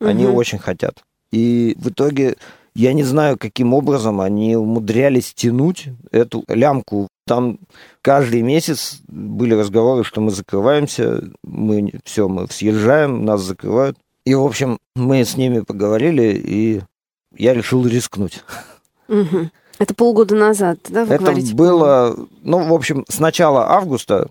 Они 0.00 0.26
Мгм. 0.26 0.34
очень 0.34 0.58
хотят. 0.58 1.02
И 1.30 1.76
в 1.78 1.88
итоге 1.90 2.36
я 2.74 2.92
не 2.92 3.04
знаю, 3.04 3.38
каким 3.38 3.74
образом 3.74 4.20
они 4.20 4.56
умудрялись 4.56 5.32
тянуть 5.34 5.88
эту 6.10 6.44
лямку. 6.48 7.08
Там 7.26 7.58
каждый 8.02 8.42
месяц 8.42 9.00
были 9.08 9.54
разговоры, 9.54 10.04
что 10.04 10.20
мы 10.20 10.30
закрываемся, 10.30 11.22
мы 11.42 11.92
все, 12.04 12.28
мы 12.28 12.46
съезжаем, 12.50 13.24
нас 13.24 13.40
закрывают. 13.42 13.96
И, 14.24 14.34
в 14.34 14.42
общем, 14.44 14.78
мы 14.94 15.24
с 15.24 15.36
ними 15.36 15.60
поговорили, 15.60 16.32
и 16.34 16.82
я 17.36 17.54
решил 17.54 17.86
рискнуть. 17.86 18.42
Мгм. 19.08 19.50
Это 19.78 19.92
полгода 19.94 20.34
назад, 20.36 20.78
да, 20.88 21.04
вы 21.04 21.14
Это 21.14 21.24
говорите? 21.24 21.54
было, 21.54 22.16
ну, 22.42 22.64
в 22.68 22.72
общем, 22.72 23.04
с 23.08 23.18
начала 23.18 23.70
августа 23.70 24.28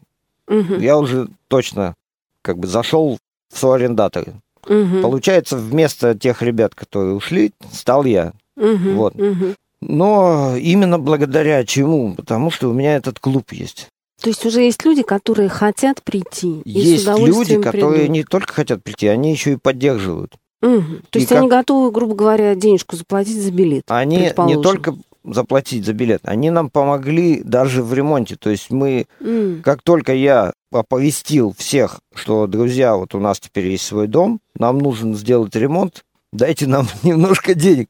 Мгм. 0.47 0.79
я 0.79 0.97
уже 0.97 1.27
точно 1.47 1.95
как 2.41 2.57
бы 2.59 2.67
зашел 2.67 3.17
в 3.51 3.57
соарендаторы. 3.59 4.33
Мгм. 4.67 5.01
Получается, 5.01 5.57
вместо 5.57 6.15
тех 6.17 6.41
ребят, 6.41 6.75
которые 6.75 7.15
ушли, 7.15 7.51
стал 7.71 8.05
я. 8.05 8.33
Мгм. 8.55 8.95
Вот. 8.95 9.15
Мгм. 9.15 9.55
Но 9.81 10.55
именно 10.57 10.97
благодаря 10.99 11.65
чему? 11.65 12.13
Потому 12.15 12.51
что 12.51 12.69
у 12.69 12.73
меня 12.73 12.95
этот 12.95 13.19
клуб 13.19 13.51
есть. 13.51 13.87
То 14.21 14.29
есть 14.29 14.45
уже 14.45 14.61
есть 14.61 14.85
люди, 14.85 15.03
которые 15.03 15.49
хотят 15.49 16.01
прийти. 16.03 16.61
и 16.61 16.81
с 16.81 17.05
есть 17.05 17.07
люди, 17.07 17.61
которые 17.61 18.01
придут. 18.03 18.09
не 18.09 18.23
только 18.23 18.53
хотят 18.53 18.81
прийти, 18.83 19.07
они 19.07 19.31
еще 19.31 19.53
и 19.53 19.57
поддерживают. 19.57 20.35
Мгм. 20.61 21.01
То 21.09 21.19
И 21.19 21.21
есть 21.23 21.29
как- 21.29 21.39
они 21.39 21.49
готовы, 21.49 21.91
грубо 21.91 22.15
говоря, 22.15 22.55
денежку 22.55 22.95
заплатить 22.95 23.41
за 23.41 23.51
билет. 23.51 23.83
Они 23.89 24.31
не 24.47 24.61
только 24.61 24.95
заплатить 25.25 25.85
за 25.85 25.93
билет, 25.93 26.21
они 26.23 26.49
нам 26.51 26.69
помогли 26.69 27.41
даже 27.43 27.83
в 27.83 27.93
ремонте. 27.93 28.35
То 28.37 28.49
есть 28.49 28.69
мы, 28.71 29.05
М. 29.19 29.61
как 29.61 29.81
только 29.81 30.13
я 30.13 30.53
оповестил 30.75 31.53
всех, 31.57 31.99
что, 32.13 32.47
друзья, 32.47 32.95
вот 32.95 33.15
у 33.15 33.19
нас 33.19 33.39
теперь 33.39 33.67
есть 33.67 33.85
свой 33.85 34.07
дом, 34.07 34.39
нам 34.57 34.77
нужно 34.79 35.15
сделать 35.15 35.55
ремонт, 35.55 36.03
дайте 36.31 36.67
нам 36.67 36.87
немножко 37.03 37.53
денег. 37.53 37.89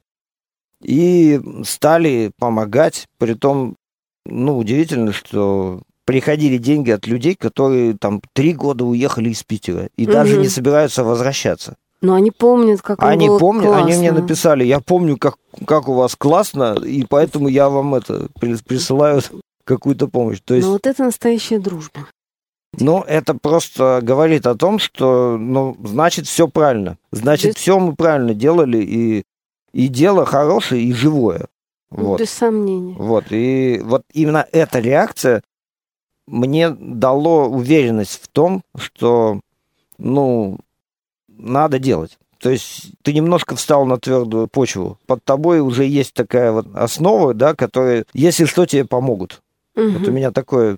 И 0.84 1.40
стали 1.66 2.32
помогать, 2.38 3.08
притом, 3.18 3.76
ну, 4.26 4.58
удивительно, 4.58 5.14
что 5.14 5.82
приходили 6.06 6.58
деньги 6.58 6.92
от 6.92 7.08
людей, 7.08 7.36
которые 7.36 7.98
там 7.98 8.22
три 8.34 8.54
года 8.54 8.84
уехали 8.84 9.30
из 9.30 9.42
Питера 9.44 9.90
и 9.96 10.06
даже 10.06 10.34
Мгм. 10.34 10.42
не 10.42 10.50
собираются 10.50 11.04
возвращаться. 11.06 11.76
Но 12.02 12.16
они 12.16 12.32
помнят, 12.32 12.82
как 12.82 13.02
Они 13.02 13.30
было 13.30 13.40
помнят, 13.40 13.72
они 13.74 13.94
мне 13.96 14.10
классно. 14.10 14.22
написали, 14.22 14.66
я 14.66 14.82
помню, 14.82 15.16
как, 15.16 15.38
как 15.66 15.88
у 15.88 15.94
вас 15.94 16.18
классно, 16.18 16.74
и 16.86 17.06
поэтому 17.06 17.48
я 17.48 17.70
вам 17.70 17.96
это 17.96 18.28
при- 18.42 18.58
присылаю 18.58 19.22
какую-то 19.64 20.10
помощь. 20.10 20.42
То 20.44 20.54
есть, 20.56 20.68
Но 20.68 20.74
вот 20.74 20.86
это 20.86 21.06
настоящая 21.06 21.60
дружба. 21.60 22.08
Ну, 22.80 23.02
это 23.02 23.34
просто 23.36 24.00
говорит 24.02 24.48
о 24.48 24.56
том, 24.56 24.80
что, 24.80 25.38
ну, 25.38 25.76
значит, 25.84 26.28
все 26.28 26.48
правильно. 26.48 26.98
Значит, 27.12 27.54
Без- 27.54 27.56
все 27.56 27.80
мы 27.80 27.96
правильно 27.96 28.34
делали, 28.34 28.78
и, 28.78 29.24
и 29.74 29.88
дело 29.88 30.26
хорошее, 30.26 30.84
и 30.84 30.94
живое. 30.94 31.48
Вот. 31.90 32.20
Без 32.20 32.32
сомнения. 32.32 32.96
Вот, 32.98 33.26
и 33.30 33.80
вот 33.84 34.04
именно 34.14 34.48
эта 34.52 34.80
реакция 34.80 35.44
мне 36.26 36.70
дало 36.70 37.48
уверенность 37.48 38.22
в 38.24 38.28
том, 38.30 38.64
что, 38.76 39.40
ну, 39.98 40.58
надо 41.28 41.80
делать. 41.80 42.18
То 42.40 42.50
есть 42.50 42.92
ты 43.04 43.14
немножко 43.14 43.56
встал 43.56 43.86
на 43.86 43.98
твердую 43.98 44.48
почву. 44.48 44.98
Под 45.06 45.24
тобой 45.24 45.62
уже 45.62 45.86
есть 45.86 46.14
такая 46.14 46.52
вот 46.52 46.68
основа, 46.74 47.34
да, 47.34 47.56
которая, 47.56 48.06
если 48.14 48.46
что, 48.46 48.66
тебе 48.66 48.86
помогут. 48.86 49.42
Мгм. 49.76 49.98
Вот 49.98 50.08
у 50.08 50.12
меня 50.12 50.32
такое 50.32 50.78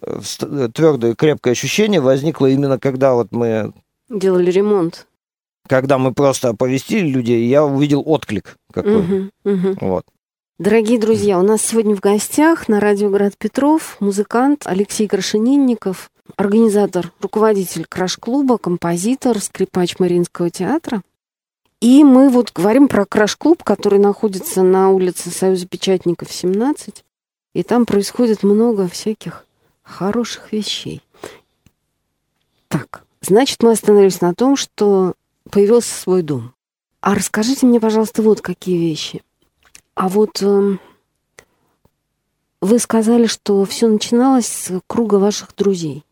твердое, 0.00 1.14
крепкое 1.14 1.52
ощущение 1.52 2.00
возникло 2.00 2.46
именно 2.46 2.78
когда 2.78 3.14
вот 3.14 3.28
мы, 3.32 3.72
Делали 4.08 4.50
ремонт. 4.50 5.06
когда 5.66 5.98
мы 5.98 6.12
просто 6.12 6.50
оповестили 6.50 7.06
людей, 7.08 7.46
я 7.46 7.64
увидел 7.64 8.02
отклик 8.06 8.56
какой. 8.72 9.02
Мгм. 9.02 9.30
Мгм. 9.44 9.78
Вот. 9.80 10.04
Дорогие 10.58 10.98
друзья, 10.98 11.38
у 11.38 11.42
нас 11.42 11.62
сегодня 11.62 11.94
в 11.94 12.00
гостях 12.00 12.68
на 12.68 12.80
радио 12.80 13.10
«Град 13.10 13.34
Петров» 13.38 13.96
музыкант 14.00 14.62
Алексей 14.64 15.06
Крашенинников, 15.06 16.10
организатор, 16.36 17.12
руководитель 17.20 17.86
краш-клуба, 17.88 18.58
композитор, 18.58 19.38
скрипач 19.40 19.98
Мариинского 20.00 20.50
театра. 20.50 21.02
И 21.80 22.02
мы 22.02 22.28
вот 22.28 22.50
говорим 22.52 22.88
про 22.88 23.04
краш-клуб, 23.06 23.62
который 23.62 24.00
находится 24.00 24.64
на 24.64 24.90
улице 24.90 25.30
Союза 25.30 25.68
печатников, 25.68 26.32
17. 26.32 27.04
И 27.54 27.62
там 27.62 27.86
происходит 27.86 28.42
много 28.42 28.88
всяких 28.88 29.44
хороших 29.88 30.52
вещей. 30.52 31.02
Так, 32.68 33.04
значит, 33.20 33.62
мы 33.62 33.72
остановились 33.72 34.20
на 34.20 34.34
том, 34.34 34.56
что 34.56 35.14
появился 35.50 35.94
свой 35.94 36.22
дом. 36.22 36.52
А 37.00 37.14
расскажите 37.14 37.66
мне, 37.66 37.80
пожалуйста, 37.80 38.22
вот 38.22 38.40
какие 38.40 38.78
вещи. 38.78 39.22
А 39.94 40.08
вот 40.08 40.42
эм, 40.42 40.80
вы 42.60 42.78
сказали, 42.78 43.26
что 43.26 43.64
все 43.64 43.88
начиналось 43.88 44.46
с 44.46 44.80
круга 44.86 45.16
ваших 45.16 45.54
друзей. 45.56 46.04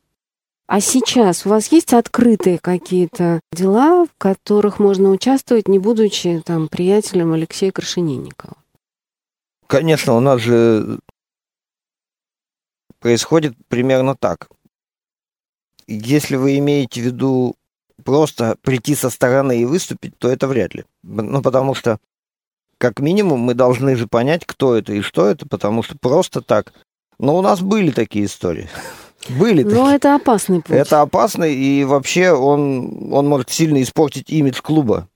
А 0.66 0.80
сейчас 0.80 1.46
у 1.46 1.50
вас 1.50 1.70
есть 1.70 1.92
открытые 1.92 2.58
какие-то 2.58 3.40
дела, 3.52 4.06
в 4.06 4.08
которых 4.18 4.80
можно 4.80 5.10
участвовать, 5.10 5.68
не 5.68 5.78
будучи 5.78 6.42
там 6.44 6.68
приятелем 6.68 7.32
Алексея 7.32 7.70
Крашенинникова? 7.70 8.54
Конечно, 9.68 10.14
у 10.14 10.20
нас 10.20 10.40
же 10.40 10.98
происходит 12.98 13.54
примерно 13.68 14.14
так. 14.16 14.48
Если 15.86 16.36
вы 16.36 16.58
имеете 16.58 17.00
в 17.00 17.04
виду 17.04 17.56
просто 18.04 18.56
прийти 18.62 18.94
со 18.94 19.10
стороны 19.10 19.60
и 19.60 19.64
выступить, 19.64 20.18
то 20.18 20.28
это 20.28 20.46
вряд 20.48 20.74
ли. 20.74 20.84
Ну, 21.02 21.42
потому 21.42 21.74
что, 21.74 21.98
как 22.78 23.00
минимум, 23.00 23.40
мы 23.40 23.54
должны 23.54 23.96
же 23.96 24.06
понять, 24.06 24.44
кто 24.44 24.74
это 24.74 24.92
и 24.92 25.00
что 25.00 25.26
это, 25.26 25.46
потому 25.46 25.82
что 25.82 25.96
просто 25.98 26.42
так. 26.42 26.72
Но 27.18 27.36
у 27.36 27.42
нас 27.42 27.60
были 27.60 27.90
такие 27.90 28.26
истории. 28.26 28.68
Были 29.28 29.64
Но 29.64 29.70
такие. 29.70 29.96
это 29.96 30.14
опасный 30.14 30.62
путь. 30.62 30.76
Это 30.76 31.00
опасно, 31.00 31.42
и 31.44 31.82
вообще 31.82 32.30
он, 32.30 33.12
он 33.12 33.26
может 33.26 33.50
сильно 33.50 33.82
испортить 33.82 34.30
имидж 34.30 34.60
клуба. 34.62 35.08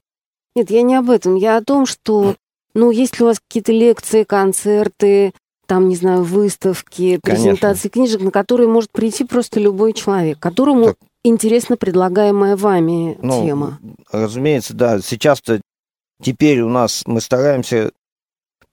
Нет, 0.57 0.71
я 0.71 0.83
не 0.83 0.97
об 0.97 1.11
этом. 1.11 1.37
Я 1.37 1.59
о 1.59 1.63
том, 1.63 1.87
что, 1.87 2.35
ну, 2.75 2.91
есть 2.91 3.19
ли 3.19 3.25
у 3.25 3.29
вас 3.29 3.39
какие-то 3.39 3.71
лекции, 3.71 4.25
концерты, 4.25 5.33
там, 5.71 5.89
не 5.89 5.95
знаю, 5.95 6.25
выставки, 6.25 7.21
Конечно. 7.23 7.45
презентации 7.45 7.89
книжек, 7.89 8.21
на 8.23 8.33
которые 8.33 8.69
может 8.69 8.91
прийти 8.91 9.23
просто 9.23 9.61
любой 9.61 9.93
человек, 9.93 10.37
которому 10.41 10.87
Так. 10.87 10.97
интересна 11.23 11.77
предлагаемая 11.77 12.57
вами 12.57 13.17
Ну, 13.23 13.45
тема. 13.47 13.79
Разумеется, 14.11 14.75
да. 14.75 14.99
Сейчас-то 15.01 15.61
теперь 16.21 16.61
у 16.63 16.69
нас 16.69 17.05
мы 17.07 17.21
стараемся 17.21 17.93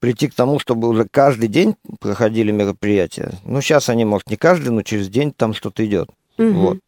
прийти 0.00 0.26
к 0.26 0.34
тому, 0.34 0.58
чтобы 0.58 0.88
уже 0.88 1.06
каждый 1.08 1.48
день 1.48 1.76
проходили 2.00 2.50
мероприятия. 2.50 3.30
Ну, 3.44 3.60
сейчас 3.60 3.88
они, 3.88 4.04
может, 4.04 4.28
не 4.28 4.36
каждый, 4.36 4.70
но 4.70 4.82
через 4.82 5.08
день 5.08 5.32
там 5.32 5.54
что-то 5.54 5.86
идет. 5.86 6.10
Мгм. 6.36 6.58
Вот. 6.58 6.78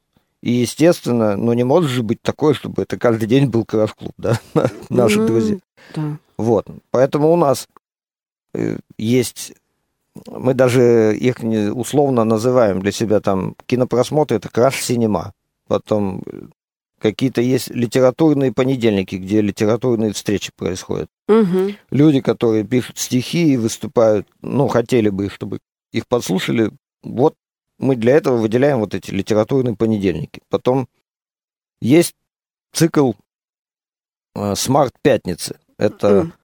И, 0.42 0.50
естественно, 0.50 1.36
ну, 1.36 1.52
не 1.52 1.62
может 1.62 1.88
же 1.88 2.02
быть 2.02 2.20
такое, 2.20 2.54
чтобы 2.54 2.82
это 2.82 2.98
каждый 2.98 3.28
день 3.28 3.46
был 3.46 3.64
краш-клуб, 3.64 4.12
да, 4.18 4.40
наши 4.88 5.20
Ну, 5.20 5.26
друзья. 5.28 5.58
Да. 5.94 6.16
Вот. 6.36 6.66
Поэтому 6.90 7.30
у 7.32 7.36
нас 7.36 7.68
э, 8.54 8.78
есть... 8.98 9.52
Мы 10.26 10.54
даже 10.54 11.16
их 11.16 11.38
условно 11.74 12.24
называем 12.24 12.80
для 12.80 12.92
себя 12.92 13.20
там 13.20 13.54
кинопросмотры, 13.66 14.36
это 14.36 14.48
краш-синема. 14.48 15.32
Потом 15.68 16.22
э, 16.26 16.46
какие-то 16.98 17.40
есть 17.40 17.70
литературные 17.70 18.52
понедельники, 18.52 19.16
где 19.16 19.40
литературные 19.40 20.12
встречи 20.12 20.52
происходят. 20.56 21.08
Мгм. 21.28 21.76
Люди, 21.90 22.20
которые 22.20 22.64
пишут 22.64 22.98
стихи 22.98 23.52
и 23.52 23.56
выступают, 23.56 24.26
ну, 24.42 24.66
хотели 24.68 25.10
бы, 25.10 25.30
чтобы 25.30 25.60
их 25.92 26.06
послушали. 26.08 26.72
Вот 27.02 27.34
мы 27.78 27.96
для 27.96 28.16
этого 28.16 28.36
выделяем 28.36 28.80
вот 28.80 28.94
эти 28.94 29.10
литературные 29.10 29.76
понедельники. 29.76 30.40
Потом 30.48 30.88
есть 31.80 32.14
цикл 32.72 33.12
э, 34.34 34.54
«Смарт 34.54 34.94
Пятницы». 35.02 35.58
Это 35.78 36.08
М. 36.08 36.34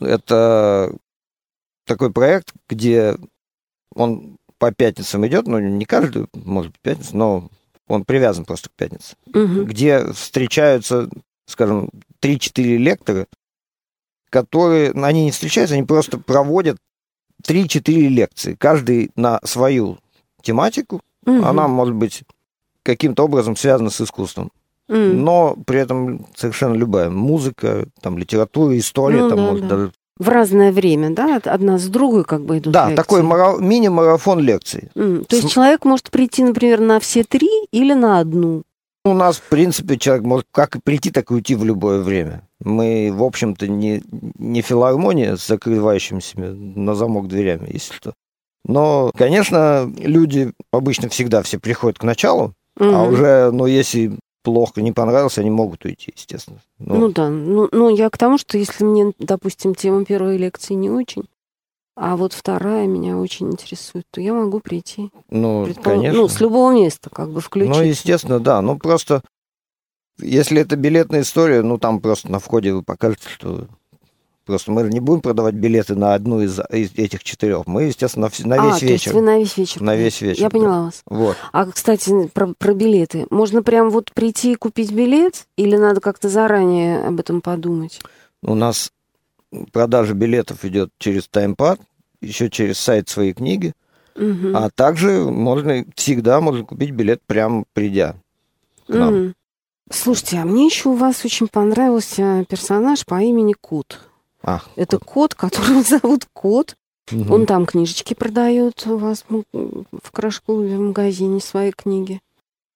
это 0.00 0.96
такой 1.90 2.12
проект, 2.12 2.52
где 2.68 3.16
он 3.96 4.36
по 4.58 4.70
пятницам 4.70 5.26
идет, 5.26 5.48
ну, 5.48 5.58
не 5.58 5.84
каждую, 5.84 6.28
может 6.34 6.70
быть, 6.70 6.80
пятницу, 6.80 7.16
но 7.16 7.50
он 7.88 8.04
привязан 8.04 8.44
просто 8.44 8.68
к 8.68 8.72
пятнице, 8.72 9.16
Мгм. 9.26 9.64
где 9.64 10.12
встречаются, 10.12 11.10
скажем, 11.46 11.90
3-4 12.20 12.76
лектора, 12.76 13.26
которые, 14.30 14.92
ну, 14.94 15.02
они 15.02 15.24
не 15.24 15.32
встречаются, 15.32 15.74
они 15.74 15.82
просто 15.84 16.18
проводят 16.18 16.76
3-4 17.44 18.06
лекции, 18.08 18.54
каждый 18.54 19.10
на 19.16 19.40
свою 19.42 19.98
тематику, 20.42 21.00
Мгм. 21.26 21.44
она 21.44 21.66
может 21.66 21.96
быть 21.96 22.22
каким-то 22.84 23.24
образом 23.24 23.56
связана 23.56 23.90
с 23.90 24.00
искусством, 24.00 24.52
М. 24.88 25.24
но 25.24 25.56
при 25.66 25.80
этом 25.80 26.26
совершенно 26.36 26.74
любая 26.74 27.10
музыка, 27.10 27.88
там, 28.00 28.16
литература, 28.16 28.78
история, 28.78 29.22
Ну 29.24 29.28
там, 29.28 29.38
да, 29.38 29.44
может, 29.44 29.62
да. 29.62 29.68
даже 29.68 29.92
В 30.20 30.28
разное 30.28 30.70
время, 30.70 31.10
да? 31.10 31.40
Одна 31.44 31.78
с 31.78 31.86
другой 31.86 32.24
как 32.24 32.42
бы 32.42 32.58
идут 32.58 32.74
Да, 32.74 32.90
лекции. 32.90 32.96
такой 32.96 33.22
мара- 33.22 33.56
мини-марафон 33.58 34.38
лекций. 34.40 34.90
М, 34.94 35.24
То 35.24 35.34
есть 35.36 35.48
С- 35.48 35.52
человек 35.52 35.84
может 35.86 36.10
прийти, 36.10 36.44
например, 36.44 36.80
на 36.80 37.00
все 37.00 37.24
три 37.24 37.48
или 37.72 37.94
на 37.94 38.20
одну? 38.20 38.62
У 39.06 39.14
нас, 39.14 39.38
в 39.38 39.48
принципе, 39.48 39.96
человек 39.96 40.24
может 40.24 40.46
как 40.52 40.76
и 40.76 40.80
прийти, 40.84 41.10
так 41.10 41.30
и 41.30 41.34
уйти 41.34 41.54
в 41.54 41.64
любое 41.64 42.00
время. 42.02 42.42
Мы, 42.62 43.10
в 43.14 43.22
общем-то, 43.22 43.66
не, 43.66 44.02
не 44.38 44.60
филармония 44.60 45.36
с 45.36 45.46
закрывающимися 45.48 46.38
на 46.38 46.94
замок 46.94 47.26
дверями, 47.26 47.70
если 47.72 47.94
что. 47.94 48.12
Но, 48.66 49.10
конечно, 49.16 49.90
люди 49.96 50.52
обычно 50.70 51.08
всегда 51.08 51.40
все 51.42 51.58
приходят 51.58 51.98
к 51.98 52.04
началу, 52.04 52.52
а 52.78 52.84
Мгм. 52.84 53.12
уже, 53.14 53.50
ну, 53.52 53.64
если 53.64 54.18
плохо 54.42 54.82
не 54.82 54.92
понравилось, 54.92 55.38
они 55.38 55.50
могут 55.50 55.84
уйти, 55.84 56.12
естественно. 56.14 56.60
Ну, 56.78 56.94
Ну 56.96 57.12
да, 57.12 57.28
ну, 57.28 57.68
ну 57.72 57.88
я 57.94 58.10
к 58.10 58.18
тому, 58.18 58.38
что 58.38 58.58
если 58.58 58.84
мне, 58.84 59.12
допустим, 59.18 59.74
тема 59.74 60.04
первой 60.04 60.36
лекции 60.36 60.74
не 60.74 60.90
очень, 60.90 61.24
а 61.96 62.16
вот 62.16 62.32
вторая 62.32 62.86
меня 62.86 63.18
очень 63.18 63.50
интересует, 63.50 64.06
то 64.10 64.20
я 64.20 64.32
могу 64.32 64.60
прийти. 64.60 65.10
ну, 65.28 65.66
Предпол- 65.66 65.82
конечно. 65.82 66.22
Ну, 66.22 66.28
с 66.28 66.40
любого 66.40 66.72
места 66.72 67.10
как 67.10 67.30
бы 67.30 67.40
включить. 67.40 67.70
Ну, 67.76 67.82
естественно, 67.82 68.40
да. 68.40 68.62
Ну, 68.62 68.78
просто, 68.78 69.22
если 70.18 70.62
это 70.62 70.76
билетная 70.76 71.20
история, 71.22 71.62
ну, 71.62 71.78
там 71.78 72.00
просто 72.00 72.30
на 72.30 72.38
входе 72.38 72.72
вы 72.72 72.82
покажете, 72.82 73.28
что... 73.28 73.66
Просто 74.50 74.72
мы 74.72 74.82
не 74.84 75.00
будем 75.00 75.20
продавать 75.20 75.54
билеты 75.54 75.94
на 75.94 76.14
одну 76.14 76.40
из, 76.40 76.58
из 76.70 76.92
этих 76.96 77.24
четырех. 77.24 77.66
Мы, 77.66 77.84
естественно, 77.84 78.30
на, 78.44 78.56
на 78.56 78.62
а, 78.62 78.66
весь 78.66 78.80
то 78.80 78.86
есть 78.86 79.06
вечер. 79.06 79.14
вы 79.14 79.20
на 79.22 79.38
весь 79.38 79.56
вечер. 79.56 79.80
На 79.80 79.96
весь 79.96 80.20
вечер, 80.20 80.42
Я 80.42 80.48
да. 80.48 80.58
поняла 80.58 80.82
вас. 80.84 81.02
Вот. 81.06 81.36
А, 81.52 81.66
кстати, 81.66 82.28
про, 82.34 82.48
про 82.58 82.74
билеты. 82.74 83.26
Можно 83.30 83.62
прям 83.62 83.90
вот 83.90 84.12
прийти 84.12 84.52
и 84.52 84.56
купить 84.56 84.92
билет, 84.92 85.46
или 85.56 85.76
надо 85.76 86.00
как-то 86.00 86.28
заранее 86.28 87.04
об 87.04 87.20
этом 87.20 87.40
подумать? 87.40 88.00
У 88.42 88.54
нас 88.54 88.92
продажа 89.72 90.14
билетов 90.14 90.64
идет 90.64 90.90
через 90.98 91.28
таймпад, 91.28 91.80
еще 92.20 92.50
через 92.50 92.78
сайт 92.78 93.08
своей 93.08 93.32
книги, 93.32 93.72
Мгм. 94.16 94.56
а 94.56 94.70
также 94.70 95.24
можно 95.24 95.84
всегда 95.94 96.40
можно 96.40 96.64
купить 96.64 96.90
билет 96.90 97.20
прямо 97.26 97.64
придя 97.72 98.16
к 98.86 98.90
нам. 98.94 99.14
Мгм. 99.14 99.34
Слушайте, 99.92 100.38
а 100.38 100.44
мне 100.44 100.66
еще 100.66 100.90
у 100.90 100.94
вас 100.94 101.24
очень 101.24 101.48
понравился 101.48 102.44
персонаж 102.48 103.04
по 103.04 103.20
имени 103.20 103.54
Кот. 103.60 104.00
А, 104.42 104.60
Это 104.76 104.98
кот, 104.98 105.34
которого 105.34 105.82
зовут 105.88 106.26
Кот. 106.32 106.76
мгм. 107.10 107.30
Он 107.32 107.46
там 107.46 107.66
книжечки 107.66 108.14
продает 108.14 108.86
у 108.86 108.96
вас 108.96 109.24
в 109.52 110.10
краш-клубе, 110.12 110.76
в 110.76 110.80
магазине 110.80 111.40
свои 111.40 111.72
книги. 111.72 112.20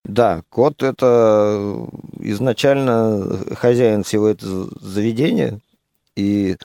Да, 0.05 0.43
кот 0.51 0.83
это 0.83 1.87
изначально 2.19 3.39
хозяин 3.57 4.03
всего 4.05 4.29
этого 4.29 4.69
заведения, 4.81 5.61
и 6.15 6.57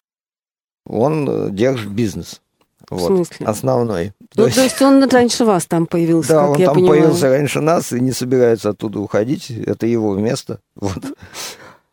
он 0.86 1.56
держит 1.56 1.90
бизнес. 1.92 2.42
В 2.90 2.98
Вот. 2.98 3.08
смысле? 3.08 3.46
Основной. 3.46 4.14
Ну, 4.20 4.28
То 4.30 4.36
то 4.36 4.46
есть, 4.48 4.58
есть 4.58 4.82
он 4.82 5.08
раньше 5.08 5.46
вас 5.46 5.66
там 5.68 5.86
появился, 5.86 6.30
да, 6.34 6.40
как 6.42 6.50
он 6.50 6.58
я 6.58 6.66
там 6.66 6.76
понимаю. 6.76 7.02
появился 7.02 7.30
раньше 7.30 7.62
нас 7.62 7.94
и 7.94 8.00
не 8.02 8.12
собирается 8.12 8.70
оттуда 8.72 9.00
уходить. 9.00 9.52
Это 9.52 9.86
его 9.86 10.16
место. 10.16 10.60
Вот. 10.76 10.98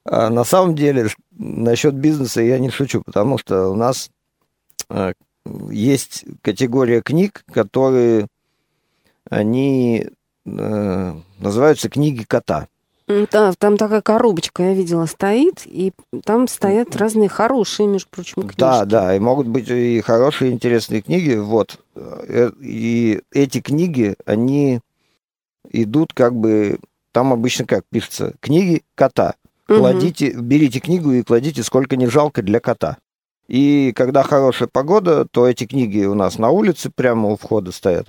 А 0.08 0.30
на 0.30 0.44
самом 0.44 0.74
деле, 0.74 1.08
насчет 1.36 1.94
бизнеса 1.94 2.40
я 2.40 2.58
не 2.58 2.70
шучу, 2.70 3.02
потому 3.02 3.38
что 3.38 3.68
у 3.68 3.74
нас 3.74 4.10
э, 4.88 5.12
есть 5.70 6.24
категория 6.42 7.02
книг, 7.02 7.44
которые 7.52 8.28
они 9.28 10.06
э, 10.44 11.14
называются 11.38 11.88
книги 11.88 12.22
кота. 12.22 12.68
Да, 13.08 13.52
там 13.56 13.76
такая 13.76 14.00
коробочка, 14.00 14.64
я 14.64 14.74
видела, 14.74 15.06
стоит, 15.06 15.62
и 15.64 15.92
там 16.24 16.48
стоят 16.48 16.96
разные 16.96 17.28
хорошие, 17.28 17.86
между 17.86 18.08
прочим, 18.10 18.42
книжки. 18.42 18.58
Да, 18.58 18.84
да, 18.84 19.14
и 19.14 19.20
могут 19.20 19.46
быть 19.46 19.68
и 19.68 20.00
хорошие, 20.00 20.52
интересные 20.52 21.02
книги, 21.02 21.34
вот. 21.34 21.80
Э, 21.94 22.50
И 22.60 23.20
эти 23.32 23.60
книги, 23.60 24.16
они 24.24 24.80
идут 25.70 26.12
как 26.14 26.34
бы, 26.34 26.78
там 27.12 27.32
обычно 27.32 27.64
как 27.64 27.84
пишется, 27.90 28.34
книги 28.40 28.82
кота. 28.94 29.34
Мгм. 29.68 29.78
Кладите, 29.78 30.32
берите 30.32 30.80
книгу 30.80 31.12
и 31.12 31.22
кладите, 31.22 31.62
сколько 31.62 31.96
не 31.96 32.06
жалко 32.06 32.42
для 32.42 32.60
кота. 32.60 32.98
И 33.48 33.92
когда 33.94 34.22
хорошая 34.22 34.68
погода, 34.72 35.24
то 35.30 35.46
эти 35.46 35.66
книги 35.66 36.04
у 36.04 36.14
нас 36.14 36.38
на 36.38 36.50
улице 36.50 36.90
прямо 36.94 37.28
у 37.30 37.36
входа 37.36 37.72
стоят. 37.72 38.08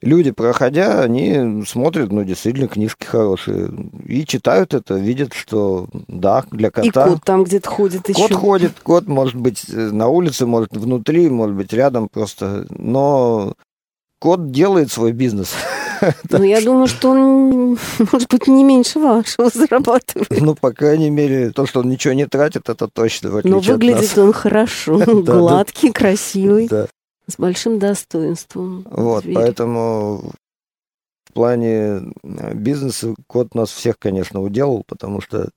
Люди, 0.00 0.32
проходя, 0.32 1.00
они 1.00 1.64
смотрят, 1.66 2.12
ну, 2.12 2.24
действительно, 2.24 2.68
книжки 2.68 3.06
хорошие. 3.06 3.70
И 4.06 4.26
читают 4.26 4.74
это, 4.74 4.94
видят, 4.96 5.32
что 5.32 5.88
да, 6.08 6.44
для 6.50 6.70
кота. 6.70 7.06
И 7.06 7.10
кот 7.10 7.24
там 7.24 7.44
где-то 7.44 7.70
ходит 7.70 8.02
Кот 8.02 8.18
еще. 8.18 8.34
ходит, 8.34 8.72
кот 8.82 9.06
может 9.06 9.36
быть 9.36 9.64
э, 9.70 9.90
на 9.90 10.08
улице, 10.08 10.44
может 10.44 10.76
внутри, 10.76 11.30
может 11.30 11.56
быть 11.56 11.72
рядом 11.72 12.08
просто. 12.08 12.66
Но 12.68 13.54
кот 14.18 14.50
делает 14.50 14.92
свой 14.92 15.12
бизнес. 15.12 15.54
Ну, 16.30 16.42
я 16.42 16.60
думаю, 16.60 16.86
что 16.86 17.10
он, 17.10 17.78
может 18.12 18.30
быть, 18.30 18.46
не 18.46 18.64
меньше 18.64 18.98
вашего 18.98 19.50
зарабатывает. 19.50 20.28
Ну, 20.40 20.54
по 20.54 20.72
крайней 20.72 21.10
мере, 21.10 21.50
то, 21.50 21.66
что 21.66 21.80
он 21.80 21.88
ничего 21.88 22.14
не 22.14 22.26
тратит, 22.26 22.68
это 22.68 22.88
точно, 22.88 23.30
в 23.30 23.44
Но 23.44 23.60
выглядит 23.60 24.16
он 24.18 24.32
хорошо, 24.32 24.98
гладкий, 25.06 25.92
красивый, 25.92 26.68
с 27.26 27.36
большим 27.38 27.78
достоинством. 27.78 28.86
Вот, 28.90 29.24
поэтому 29.32 30.32
в 31.30 31.32
плане 31.32 32.12
э, 32.22 32.54
бизнеса 32.54 33.14
кот 33.26 33.54
нас 33.54 33.70
всех, 33.70 33.98
конечно, 33.98 34.42
уделал, 34.42 34.84
потому 34.86 35.20
что 35.20 35.48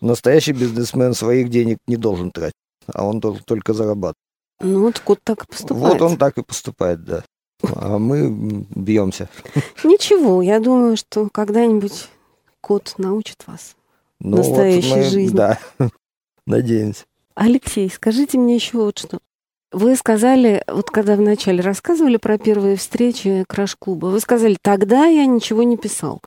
настоящий 0.00 0.52
бизнесмен 0.52 1.14
своих 1.14 1.50
денег 1.50 1.78
не 1.86 1.96
должен 1.96 2.30
тратить, 2.30 2.56
а 2.92 3.06
он 3.06 3.20
должен 3.20 3.42
только 3.44 3.72
зарабатывать. 3.74 4.16
Ну, 4.60 4.82
вот 4.82 4.98
кот 4.98 5.20
так 5.22 5.44
и 5.44 5.46
поступает. 5.46 6.00
Вот 6.00 6.02
он 6.02 6.18
так 6.18 6.36
и 6.36 6.42
поступает, 6.42 7.04
да. 7.04 7.24
А 7.62 7.98
мы 7.98 8.66
бьемся. 8.74 9.28
Ничего, 9.84 10.42
я 10.42 10.60
думаю, 10.60 10.96
что 10.96 11.28
когда-нибудь 11.28 12.08
кот 12.60 12.94
научит 12.98 13.44
вас. 13.46 13.76
Ну, 14.20 14.36
вот 14.38 14.48
Настоящей 14.48 14.94
мы, 14.94 15.02
жизни. 15.02 15.36
Да, 15.36 15.58
надеемся. 16.46 17.04
Алексей, 17.34 17.90
скажите 17.90 18.38
мне 18.38 18.56
еще 18.56 18.78
вот 18.78 18.98
что. 18.98 19.18
Вы 19.70 19.96
сказали, 19.96 20.64
вот 20.66 20.90
когда 20.90 21.14
вначале 21.14 21.60
рассказывали 21.60 22.16
про 22.16 22.38
первые 22.38 22.76
встречи 22.76 23.44
краш-клуба, 23.46 24.06
вы 24.06 24.18
сказали, 24.20 24.56
тогда 24.60 25.06
я 25.06 25.26
ничего 25.26 25.62
не 25.62 25.76
писал. 25.76 26.22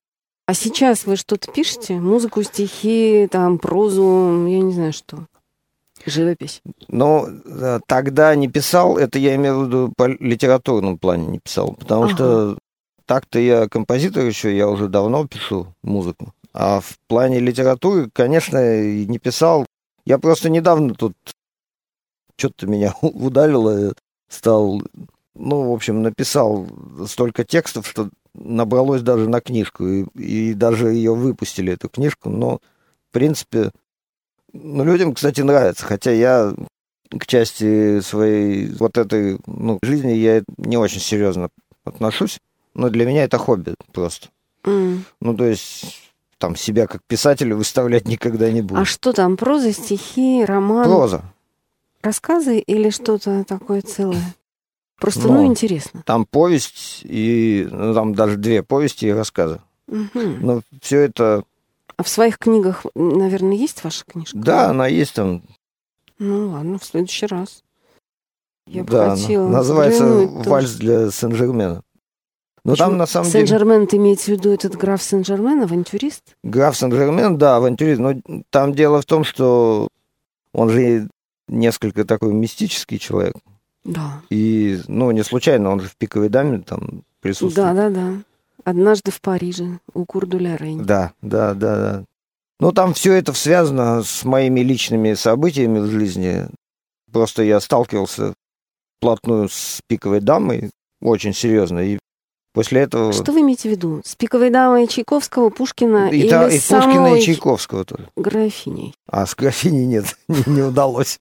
А 0.45 0.53
сейчас 0.53 1.05
вы 1.05 1.15
что-то 1.15 1.51
пишете? 1.51 1.95
Музыку, 1.95 2.43
стихи, 2.43 3.27
там, 3.31 3.57
прозу, 3.57 4.45
я 4.47 4.59
не 4.59 4.73
знаю 4.73 4.93
что. 4.93 5.25
Живопись. 6.05 6.61
Но 6.87 7.27
э, 7.27 7.79
тогда 7.85 8.35
не 8.35 8.47
писал, 8.47 8.97
это 8.97 9.19
я 9.19 9.35
имею 9.35 9.59
в 9.59 9.65
виду 9.67 9.93
по 9.95 10.07
литературном 10.07 10.97
плане 10.97 11.27
не 11.27 11.39
писал, 11.39 11.73
потому 11.73 12.03
Ага. 12.03 12.13
что 12.13 12.57
так-то 13.05 13.39
я 13.39 13.67
композитор 13.67 14.25
еще, 14.25 14.55
я 14.55 14.67
уже 14.67 14.87
давно 14.87 15.27
пишу 15.27 15.67
музыку. 15.83 16.33
А 16.53 16.79
в 16.81 16.97
плане 17.07 17.39
литературы, 17.39 18.09
конечно, 18.11 18.81
не 18.81 19.19
писал. 19.19 19.65
Я 20.05 20.17
просто 20.17 20.49
недавно 20.49 20.93
тут 20.95 21.13
что-то 22.35 22.67
меня 22.67 22.93
ударило, 23.01 23.93
стал, 24.27 24.81
ну, 25.35 25.69
в 25.69 25.73
общем, 25.73 26.01
написал 26.01 26.67
столько 27.07 27.43
текстов, 27.43 27.87
что 27.87 28.09
набралось 28.33 29.01
даже 29.01 29.29
на 29.29 29.41
книжку, 29.41 29.85
и, 29.85 30.05
и 30.15 30.53
даже 30.53 30.93
ее 30.93 31.13
выпустили, 31.13 31.73
эту 31.73 31.89
книжку, 31.89 32.29
но, 32.29 32.59
в 33.09 33.13
принципе, 33.13 33.71
ну, 34.53 34.83
людям, 34.83 35.13
кстати, 35.13 35.41
нравится, 35.41 35.85
хотя 35.85 36.11
я 36.11 36.53
к 37.09 37.25
части 37.27 37.99
своей 38.01 38.67
вот 38.79 38.97
этой 38.97 39.37
ну, 39.45 39.79
жизни 39.83 40.11
я 40.13 40.43
не 40.57 40.77
очень 40.77 40.99
серьезно 41.01 41.49
отношусь, 41.83 42.37
но 42.73 42.89
для 42.89 43.05
меня 43.05 43.23
это 43.23 43.37
хобби 43.37 43.75
просто. 43.93 44.29
М. 44.63 45.05
Ну, 45.19 45.35
то 45.35 45.45
есть 45.45 45.99
там 46.37 46.55
себя 46.55 46.87
как 46.87 47.01
писателя 47.07 47.55
выставлять 47.55 48.07
никогда 48.07 48.49
не 48.51 48.61
буду. 48.61 48.79
А 48.81 48.85
что 48.85 49.11
там, 49.13 49.37
проза, 49.37 49.73
стихи, 49.73 50.43
роман, 50.45 50.85
Проза. 50.85 51.23
рассказы 52.01 52.59
или 52.59 52.89
что-то 52.89 53.43
такое 53.43 53.81
целое? 53.81 54.35
Просто, 54.99 55.27
Ну. 55.27 55.33
ну, 55.33 55.45
интересно. 55.47 56.03
Там 56.05 56.25
повесть 56.25 57.01
и 57.03 57.67
ну, 57.71 57.93
там 57.93 58.13
даже 58.13 58.37
две 58.37 58.61
повести 58.63 59.05
и 59.05 59.11
рассказы. 59.11 59.59
Мгм. 59.87 60.37
Но 60.41 60.61
все 60.81 60.99
это, 60.99 61.43
А 62.01 62.03
в 62.03 62.09
своих 62.09 62.39
книгах, 62.39 62.83
наверное, 62.95 63.53
есть 63.53 63.83
ваша 63.83 64.03
книжка? 64.05 64.35
да, 64.35 64.71
она 64.71 64.87
есть 64.87 65.13
там, 65.13 65.43
Ну 66.17 66.49
ладно, 66.49 66.79
в 66.79 66.83
следующий 66.83 67.27
раз. 67.27 67.61
Я 68.65 68.83
бы 68.83 68.89
да, 68.91 69.11
хотела 69.11 69.47
называется 69.47 70.03
взглянуть 70.03 70.37
тоже. 70.37 70.49
«Вальс 70.49 70.71
для 70.77 71.11
Сен-Жермена». 71.11 71.83
Но 72.63 72.75
там 72.75 72.97
на 72.97 73.05
самом 73.05 73.29
деле... 73.29 73.45
Сен-Жермен, 73.45 73.85
ты 73.85 73.97
имеете 73.97 74.23
в 74.23 74.27
виду 74.29 74.49
этот 74.49 74.77
граф 74.77 75.03
Сен-Жермен, 75.03 75.61
авантюрист? 75.61 76.23
Граф 76.43 76.75
Сен-Жермен, 76.75 77.37
да, 77.37 77.57
авантюрист. 77.57 78.01
Но 78.01 78.15
там 78.49 78.73
дело 78.73 78.99
в 78.99 79.05
том, 79.05 79.23
что 79.23 79.87
он 80.55 80.71
же 80.71 81.07
несколько 81.47 82.03
такой 82.03 82.33
мистический 82.33 82.97
человек. 82.97 83.35
Да. 83.83 84.23
И, 84.31 84.81
ну, 84.87 85.11
не 85.11 85.23
случайно, 85.23 85.69
он 85.69 85.81
же 85.81 85.87
в 85.87 85.95
«Пиковой 85.97 86.29
даме» 86.29 86.61
там 86.61 87.03
присутствует. 87.19 87.53
Да, 87.55 87.73
да, 87.75 87.89
да. 87.91 88.13
Однажды 88.63 89.11
в 89.11 89.21
Париже 89.21 89.79
у 89.93 90.05
Курдуля 90.05 90.55
Рейн. 90.55 90.83
Да, 90.85 91.13
да, 91.21 91.53
да, 91.53 91.75
да. 91.75 92.05
Ну, 92.59 92.71
там 92.71 92.93
все 92.93 93.13
это 93.13 93.33
связано 93.33 94.03
с 94.03 94.23
моими 94.23 94.59
личными 94.59 95.13
событиями 95.15 95.79
в 95.79 95.87
жизни. 95.87 96.47
Просто 97.11 97.43
я 97.43 97.59
сталкивался 97.59 98.33
плотную 98.99 99.49
с 99.49 99.81
пиковой 99.87 100.21
дамой, 100.21 100.69
очень 101.01 101.33
серьезно, 101.33 101.79
и 101.79 101.97
после 102.53 102.81
этого... 102.81 103.11
Что 103.11 103.31
вы 103.31 103.41
имеете 103.41 103.67
в 103.67 103.71
виду? 103.71 104.01
С 104.05 104.15
пиковой 104.15 104.51
дамой 104.51 104.87
Чайковского, 104.87 105.49
Пушкина 105.49 106.09
и, 106.09 106.19
или 106.19 106.29
та, 106.29 106.47
и 106.47 106.59
с 106.59 106.67
Пушкина, 106.67 106.93
самой 106.93 107.19
и 107.19 107.23
Чайковского 107.23 107.83
тоже. 107.83 108.09
графиней? 108.15 108.93
А 109.07 109.25
с 109.25 109.35
графиней 109.35 109.85
нет, 109.87 110.15
не, 110.27 110.43
не 110.45 110.61
удалось. 110.61 111.19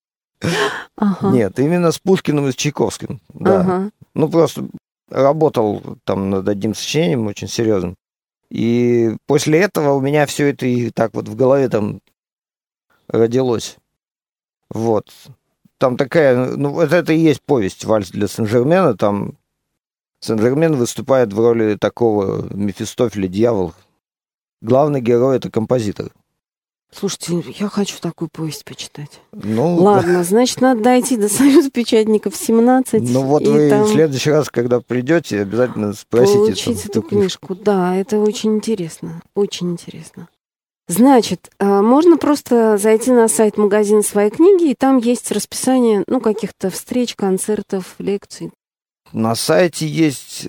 Ага. 0.96 1.30
Нет, 1.30 1.58
именно 1.58 1.90
с 1.90 1.98
Пушкиным 1.98 2.48
и 2.48 2.52
с 2.52 2.54
Чайковским. 2.54 3.20
Да. 3.32 3.60
Ага. 3.60 3.90
Ну, 4.14 4.28
просто 4.28 4.66
работал 5.10 5.98
там 6.04 6.30
над 6.30 6.48
одним 6.48 6.74
сочинением 6.74 7.26
очень 7.26 7.48
серьезным. 7.48 7.96
И 8.50 9.16
после 9.26 9.60
этого 9.60 9.94
у 9.94 10.00
меня 10.00 10.26
все 10.26 10.50
это 10.50 10.66
и 10.66 10.90
так 10.90 11.14
вот 11.14 11.28
в 11.28 11.36
голове 11.36 11.68
там 11.68 12.00
родилось. 13.08 13.76
Вот. 14.68 15.10
Там 15.78 15.96
такая, 15.96 16.56
ну, 16.56 16.70
вот 16.70 16.92
это 16.92 17.12
и 17.12 17.18
есть 17.18 17.42
повесть 17.42 17.84
«Вальс 17.84 18.10
для 18.10 18.28
Сен-Жермена». 18.28 18.96
Там 18.96 19.38
Сен-Жермен 20.20 20.76
выступает 20.76 21.32
в 21.32 21.38
роли 21.38 21.76
такого 21.76 22.46
Мефистофеля, 22.52 23.28
дьявола. 23.28 23.74
Главный 24.60 25.00
герой— 25.00 25.36
это 25.38 25.50
композитор. 25.50 26.12
Слушайте, 26.92 27.44
я 27.58 27.68
хочу 27.68 27.98
такую 28.00 28.28
повесть 28.32 28.64
почитать. 28.64 29.20
Ну, 29.32 29.76
Ладно, 29.76 30.24
значит, 30.24 30.60
надо 30.60 30.82
дойти 30.82 31.16
до 31.16 31.28
Союза 31.28 31.70
печатников 31.70 32.34
17. 32.34 33.00
Ну 33.10 33.22
вот 33.22 33.46
вы 33.46 33.70
там 33.70 33.84
в 33.84 33.90
следующий 33.90 34.30
раз, 34.30 34.50
когда 34.50 34.80
придете, 34.80 35.42
обязательно 35.42 35.92
спросите. 35.92 36.38
получить 36.38 36.86
эту 36.86 37.02
книжку. 37.02 37.46
книжку. 37.46 37.64
Да, 37.64 37.94
это 37.94 38.18
очень 38.18 38.56
интересно. 38.56 39.22
Очень 39.34 39.70
интересно. 39.70 40.28
Значит, 40.88 41.50
а, 41.60 41.82
можно 41.82 42.16
просто 42.16 42.76
зайти 42.76 43.12
на 43.12 43.28
сайт 43.28 43.56
магазина 43.56 44.02
своей 44.02 44.30
книги, 44.30 44.72
и 44.72 44.74
там 44.74 44.98
есть 44.98 45.30
расписание, 45.30 46.02
ну, 46.08 46.20
каких-то 46.20 46.68
встреч, 46.70 47.14
концертов, 47.14 47.94
лекций. 47.98 48.50
На 49.12 49.36
сайте 49.36 49.86
есть 49.86 50.48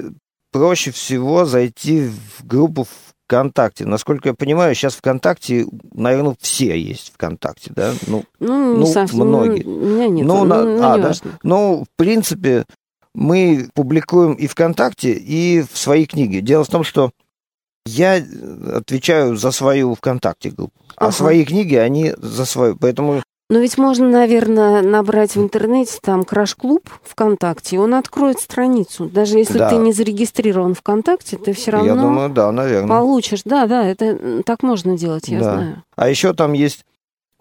проще 0.51 0.89
всего 0.89 1.45
зайти 1.45 2.09
в 2.09 2.45
группу 2.45 2.87
ВКонтакте. 3.31 3.85
Насколько 3.85 4.29
я 4.29 4.33
понимаю, 4.35 4.75
сейчас 4.75 4.95
ВКонтакте, 4.95 5.65
наверное, 5.93 6.35
все 6.41 6.77
есть 6.77 7.13
ВКонтакте, 7.13 7.71
да? 7.73 7.93
Ну, 8.07 8.25
Ну, 8.39 8.77
Ну, 8.79 8.85
совсем. 8.85 9.19
многие. 9.25 9.63
Ну, 9.63 9.79
меня 9.79 10.07
нет. 10.09 10.27
Ну, 10.27 10.39
Ну, 10.39 10.43
на- 10.45 10.63
ну, 10.65 10.83
а, 10.83 10.97
да. 10.97 11.13
ну, 11.43 11.85
в 11.85 11.95
принципе, 11.97 12.65
мы 13.15 13.69
публикуем 13.73 14.33
и 14.33 14.47
ВКонтакте, 14.47 15.13
и 15.13 15.61
в 15.61 15.77
свои 15.77 16.05
книги. 16.05 16.39
Дело 16.39 16.65
в 16.65 16.67
том, 16.69 16.83
что 16.83 17.11
я 17.85 18.21
отвечаю 18.73 19.37
за 19.37 19.51
свою 19.51 19.95
ВКонтакте 19.95 20.49
группу, 20.49 20.73
а 20.97 21.05
Ага. 21.05 21.11
свои 21.13 21.45
книги, 21.45 21.75
они 21.75 22.13
за 22.17 22.43
свою. 22.45 22.75
Поэтому 22.75 23.23
Но 23.51 23.59
ведь 23.59 23.77
можно, 23.77 24.07
наверное, 24.09 24.81
набрать 24.81 25.35
в 25.35 25.41
интернете 25.41 25.99
там 26.01 26.23
Краш-клуб 26.23 26.89
ВКонтакте, 27.03 27.75
и 27.75 27.79
он 27.79 27.93
откроет 27.95 28.39
страницу. 28.39 29.09
Даже 29.09 29.39
если 29.39 29.57
Да. 29.57 29.69
ты 29.69 29.75
не 29.75 29.91
зарегистрирован 29.91 30.73
ВКонтакте, 30.73 31.35
ты 31.35 31.51
все 31.51 31.71
равно 31.71 31.87
я 31.89 31.95
думаю, 31.95 32.29
да, 32.29 32.49
наверное. 32.53 32.87
получишь. 32.87 33.41
Да, 33.43 33.67
да, 33.67 33.83
это 33.85 34.41
так 34.45 34.63
можно 34.63 34.97
делать, 34.97 35.27
я 35.27 35.39
Да. 35.39 35.53
знаю. 35.53 35.83
А 35.97 36.07
еще 36.07 36.31
там 36.33 36.53
есть 36.53 36.85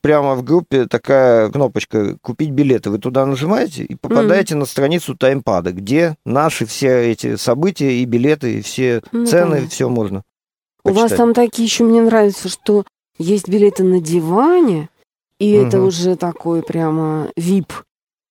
прямо 0.03 0.35
в 0.35 0.43
группе 0.43 0.87
такая 0.87 1.49
кнопочка 1.49 2.17
«Купить 2.23 2.51
билеты». 2.51 2.91
Вы 2.91 2.99
туда 2.99 3.25
нажимаете 3.25 3.85
и 3.85 3.95
попадаете 3.95 4.57
на 4.57 4.65
страницу 4.65 5.15
таймпада, 5.17 5.71
где 5.71 6.17
наши 6.25 6.67
все 6.67 7.09
эти 7.13 7.37
события 7.37 7.93
и 7.93 8.05
билеты, 8.05 8.59
и 8.59 8.63
все 8.63 9.01
Ну, 9.13 9.27
цены, 9.27 9.51
понятно. 9.51 9.69
все 9.71 9.89
можно 9.89 10.23
У 10.83 10.89
вас 10.89 10.97
почитать. 11.03 11.19
там 11.19 11.35
такие 11.35 11.67
еще 11.67 11.85
мне 11.85 12.03
нравится, 12.03 12.49
что 12.49 12.83
есть 13.17 13.49
билеты 13.49 13.85
на 13.85 14.01
диване, 14.01 14.89
и 15.41 15.51
это 15.51 15.79
Мгм. 15.79 15.87
уже 15.89 16.15
такой 16.17 16.63
прямо 16.63 17.31
VIP. 17.37 17.73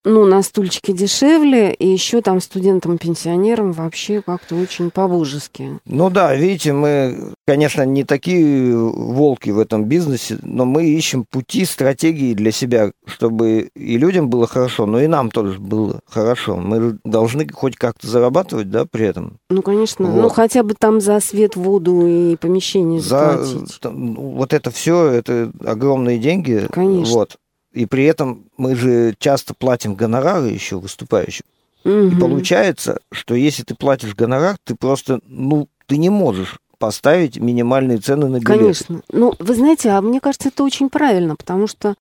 Ну, 0.04 0.24
на 0.24 0.42
стульчике 0.42 0.94
дешевле, 0.94 1.74
и 1.74 1.86
еще 1.86 2.22
там 2.22 2.40
студентам-пенсионерам 2.40 3.72
вообще 3.72 4.22
как-то 4.22 4.56
очень 4.56 4.90
по-божески. 4.90 5.78
Ну 5.84 6.08
да, 6.08 6.34
видите, 6.34 6.72
мы, 6.72 7.34
конечно, 7.46 7.82
не 7.82 8.04
такие 8.04 8.74
волки 8.76 9.50
в 9.50 9.58
этом 9.58 9.84
бизнесе, 9.84 10.38
но 10.42 10.64
мы 10.64 10.86
ищем 10.86 11.26
пути, 11.28 11.66
стратегии 11.66 12.32
для 12.32 12.50
себя, 12.50 12.92
чтобы 13.04 13.70
и 13.74 13.98
людям 13.98 14.30
было 14.30 14.46
хорошо, 14.46 14.86
но 14.86 15.00
и 15.02 15.06
нам 15.06 15.30
тоже 15.30 15.58
было 15.58 16.00
хорошо. 16.08 16.56
Мы 16.56 16.98
должны 17.04 17.46
хоть 17.52 17.76
как-то 17.76 18.06
зарабатывать, 18.06 18.70
да, 18.70 18.86
при 18.90 19.04
этом. 19.06 19.38
Ну, 19.50 19.60
конечно, 19.60 20.06
Вот. 20.10 20.22
ну 20.22 20.28
хотя 20.30 20.62
бы 20.62 20.74
там 20.78 21.02
за 21.02 21.20
свет, 21.20 21.56
воду 21.56 22.06
и 22.06 22.36
помещение 22.36 23.00
За 23.00 23.42
заплатить. 23.42 23.80
там, 23.80 24.14
ну, 24.14 24.20
вот 24.30 24.54
это 24.54 24.70
все, 24.70 25.08
это 25.08 25.52
огромные 25.62 26.18
деньги. 26.18 26.66
Конечно. 26.72 27.14
Вот. 27.14 27.36
И 27.72 27.86
при 27.86 28.04
этом 28.04 28.46
мы 28.56 28.74
же 28.74 29.14
часто 29.18 29.54
платим 29.54 29.94
гонорары 29.94 30.48
еще 30.48 30.76
выступающим. 30.78 31.44
И 31.84 31.88
Мгм. 31.88 32.18
получается, 32.20 32.98
что 33.12 33.34
если 33.34 33.62
ты 33.62 33.74
платишь 33.74 34.14
гонорар, 34.14 34.56
ты 34.64 34.74
просто, 34.74 35.20
ну, 35.26 35.68
ты 35.86 35.96
не 35.96 36.10
можешь 36.10 36.58
поставить 36.78 37.38
минимальные 37.38 37.98
цены 37.98 38.26
на 38.28 38.40
билеты. 38.40 38.58
Конечно. 38.58 39.02
Ну, 39.12 39.34
вы 39.38 39.54
знаете, 39.54 39.90
а 39.90 40.00
мне 40.00 40.20
кажется, 40.20 40.48
это 40.48 40.64
очень 40.64 40.88
правильно, 40.90 41.36
потому 41.36 41.66
что 41.66 41.94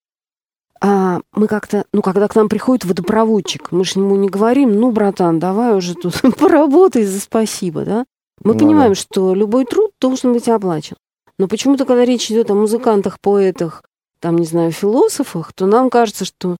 а, 0.81 1.19
мы 1.33 1.47
как-то, 1.47 1.83
ну, 1.93 2.01
когда 2.01 2.27
к 2.27 2.35
нам 2.35 2.47
приходит 2.49 2.85
водопроводчик, 2.85 3.71
мы 3.71 3.83
же 3.83 3.99
ему 3.99 4.15
не 4.15 4.29
говорим, 4.29 4.79
ну, 4.79 4.91
братан, 4.91 5.37
давай 5.39 5.75
уже 5.75 5.93
тут 5.95 6.13
поработай 6.39 7.03
за 7.03 7.19
спасибо, 7.19 7.83
да? 7.83 8.05
Мы 8.43 8.53
Ну 8.53 8.59
понимаем, 8.59 8.91
да. 8.93 8.95
что 8.95 9.33
любой 9.33 9.65
труд 9.65 9.91
должен 9.99 10.31
быть 10.31 10.47
оплачен. 10.47 10.95
Но 11.37 11.47
почему-то, 11.47 11.85
когда 11.85 12.05
речь 12.05 12.31
идет 12.31 12.49
о 12.51 12.55
музыкантах, 12.55 13.17
поэтах, 13.21 13.83
там, 14.19 14.37
не 14.37 14.45
знаю, 14.45 14.71
философах, 14.71 15.53
то 15.53 15.65
нам 15.65 15.89
кажется, 15.89 16.25
что 16.25 16.57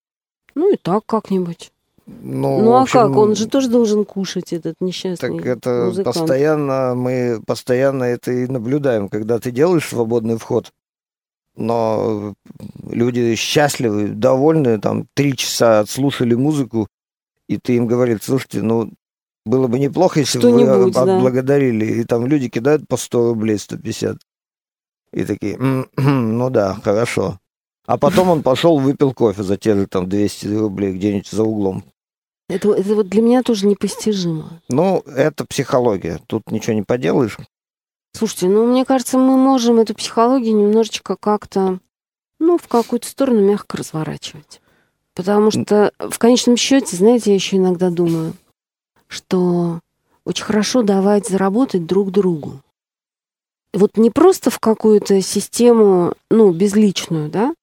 ну 0.56 0.74
и 0.74 0.78
так 0.78 1.06
как-нибудь. 1.06 1.72
Ну, 2.08 2.60
Ну, 2.62 2.74
а 2.74 2.82
общем, 2.82 3.00
как? 3.00 3.16
Он 3.18 3.36
же 3.36 3.48
тоже 3.48 3.70
должен 3.70 4.04
кушать, 4.04 4.52
этот 4.52 4.76
несчастный 4.82 5.38
Так 5.38 5.46
это 5.46 5.86
музыкант. 5.86 6.16
постоянно, 6.18 6.96
мы 6.96 7.40
постоянно 7.46 8.04
это 8.06 8.32
и 8.32 8.48
наблюдаем, 8.48 9.10
когда 9.10 9.38
ты 9.40 9.52
делаешь 9.52 9.88
свободный 9.88 10.38
вход, 10.38 10.72
но 11.56 12.34
люди 12.90 13.36
счастливы, 13.36 14.08
довольны, 14.08 14.80
там, 14.80 15.06
три 15.14 15.36
часа 15.38 15.82
отслушали 15.82 16.34
музыку, 16.34 16.88
и 17.48 17.58
ты 17.58 17.76
им 17.76 17.86
говоришь, 17.86 18.22
слушайте, 18.24 18.62
ну, 18.64 18.92
было 19.46 19.68
бы 19.68 19.80
неплохо, 19.80 20.20
если 20.20 20.40
бы 20.40 20.52
вы 20.52 20.60
Что-нибудь, 20.62 20.94
да. 20.94 21.02
отблагодарили. 21.16 21.86
И 21.86 22.04
там 22.04 22.26
люди 22.28 22.50
кидают 22.50 22.88
по 22.88 22.98
100 22.98 23.30
рублей, 23.30 23.58
150. 23.58 24.18
И 25.14 25.24
такие, 25.26 25.56
«М, 25.56 25.88
ну 25.98 26.50
да, 26.50 26.76
хорошо. 26.84 27.40
А 27.90 27.98
потом 27.98 28.30
он 28.30 28.44
пошел, 28.44 28.78
выпил 28.78 29.16
кофе 29.16 29.42
за 29.42 29.58
те 29.58 29.74
же 29.74 29.88
там 29.88 30.08
200 30.08 30.46
рублей 30.46 30.94
где-нибудь 30.94 31.28
за 31.28 31.42
углом. 31.42 31.84
Это, 32.48 32.72
это 32.74 32.94
вот 32.94 33.10
для 33.10 33.24
меня 33.24 33.42
тоже 33.42 33.66
непостижимо. 33.66 34.62
Ну, 34.70 35.00
это 35.08 35.44
психология. 35.44 36.20
Тут 36.28 36.52
ничего 36.52 36.74
не 36.74 36.84
поделаешь. 36.84 37.40
Слушайте, 38.16 38.48
ну, 38.48 38.68
мне 38.68 38.86
кажется, 38.86 39.18
мы 39.18 39.38
можем 39.38 39.80
эту 39.80 39.96
психологию 39.96 40.56
немножечко 40.56 41.16
как-то, 41.16 41.80
ну, 42.40 42.60
в 42.60 42.68
какую-то 42.68 43.08
сторону 43.08 43.42
мягко 43.42 43.78
разворачивать. 43.78 44.62
Потому 45.16 45.50
что 45.50 45.92
в 45.98 46.20
конечном 46.20 46.58
счете, 46.58 46.96
знаете, 46.96 47.32
я 47.32 47.36
еще 47.36 47.58
иногда 47.58 47.90
думаю, 47.90 48.34
что 49.08 49.80
очень 50.26 50.46
хорошо 50.46 50.84
давать 50.84 51.28
заработать 51.28 51.88
друг 51.88 52.12
другу. 52.12 52.62
Вот 53.74 53.98
не 53.98 54.12
просто 54.12 54.52
в 54.52 54.60
какую-то 54.60 55.20
систему, 55.24 56.14
ну, 56.30 56.52
безличную, 56.52 57.30
да, 57.30 57.56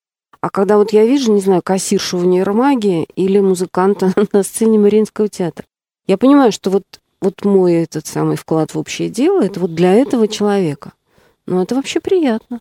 а 0.46 0.50
когда 0.50 0.76
вот 0.76 0.92
я 0.92 1.04
вижу, 1.04 1.32
не 1.32 1.40
знаю, 1.40 1.60
кассиршу 1.60 2.18
в 2.18 2.24
нейромагии 2.24 3.08
или 3.16 3.40
музыканта 3.40 4.12
на 4.32 4.44
сцене 4.44 4.78
Мариинского 4.78 5.28
театра, 5.28 5.66
я 6.06 6.16
понимаю, 6.16 6.52
что 6.52 6.70
вот, 6.70 6.84
вот 7.20 7.44
мой 7.44 7.74
этот 7.74 8.06
самый 8.06 8.36
вклад 8.36 8.72
в 8.72 8.78
общее 8.78 9.08
дело, 9.08 9.42
это 9.42 9.58
вот 9.58 9.74
для 9.74 9.92
этого 9.92 10.28
человека. 10.28 10.92
Ну, 11.46 11.60
это 11.60 11.74
вообще 11.74 11.98
приятно. 11.98 12.60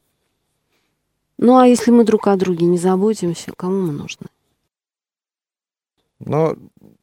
Ну, 1.37 1.59
а 1.59 1.67
если 1.67 1.91
мы 1.91 2.05
друг 2.05 2.25
о 2.25 2.35
друге 2.37 2.65
не 2.65 2.79
заботимся, 2.79 3.53
кому 3.55 3.81
мы 3.81 3.93
нужны? 3.93 4.25
Но 6.17 6.55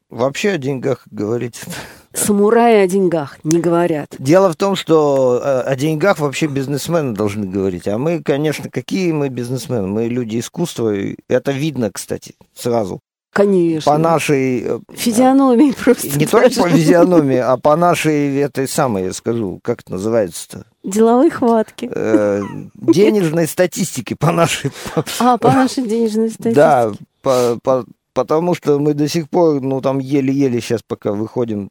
вообще 0.09 0.49
о 0.49 0.57
деньгах 0.57 1.07
говорить. 1.09 1.61
Самураи 2.13 2.83
о 2.83 2.87
деньгах 2.87 3.37
не 3.43 3.59
говорят. 3.59 4.15
Дело 4.19 4.51
в 4.51 4.55
том, 4.55 4.75
что 4.75 5.41
э, 5.43 5.61
о 5.61 5.75
деньгах 5.75 6.19
вообще 6.19 6.47
бизнесмены 6.47 7.13
должны 7.15 7.45
говорить. 7.47 7.87
А 7.87 7.97
мы, 7.97 8.21
конечно, 8.21 8.69
какие 8.69 9.11
мы 9.11 9.29
бизнесмены? 9.29 9.87
Мы 9.87 10.05
люди 10.07 10.39
искусства. 10.39 10.93
Это 11.27 11.51
видно, 11.51 11.89
кстати, 11.91 12.35
сразу. 12.55 12.99
Конечно. 13.33 13.91
По 13.91 13.97
нашей... 13.97 14.61
э, 14.63 14.79
Физиономии 14.93 15.73
просто. 15.83 16.19
Не 16.19 16.27
только 16.27 16.49
даже. 16.49 16.61
по 16.61 16.69
физиономии, 16.69 17.37
а 17.37 17.57
по 17.57 17.75
нашей 17.75 18.37
этой 18.37 18.67
самой, 18.67 19.05
я 19.05 19.13
скажу, 19.13 19.59
как 19.63 19.81
это 19.81 19.93
называется-то? 19.93 20.65
Деловой 20.83 21.31
хватки. 21.31 21.89
Э, 21.91 22.41
денежной 22.75 23.47
статистике, 23.47 24.15
по 24.15 24.31
нашей... 24.31 24.71
А, 25.19 25.37
по 25.39 25.51
нашей 25.51 25.83
денежной 25.87 26.29
статистике. 26.29 26.55
Да, 26.55 26.91
по- 27.23 27.57
по- 27.63 27.85
потому 28.13 28.53
что 28.53 28.77
мы 28.77 28.93
до 28.93 29.07
сих 29.07 29.29
пор, 29.29 29.61
ну, 29.61 29.81
там 29.81 29.97
еле-еле 29.97 30.61
сейчас 30.61 30.81
пока 30.87 31.11
выходим. 31.11 31.69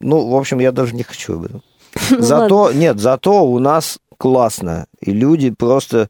Ну, 0.00 0.28
в 0.28 0.36
общем, 0.36 0.58
я 0.58 0.72
даже 0.72 0.94
не 0.94 1.02
хочу 1.02 1.34
об 1.34 1.44
этом. 1.44 1.62
Ну. 2.10 2.20
Зато, 2.20 2.72
нет, 2.72 2.98
зато 2.98 3.44
у 3.44 3.58
нас 3.58 3.98
классно. 4.18 4.86
И 5.00 5.12
люди 5.12 5.50
просто... 5.50 6.08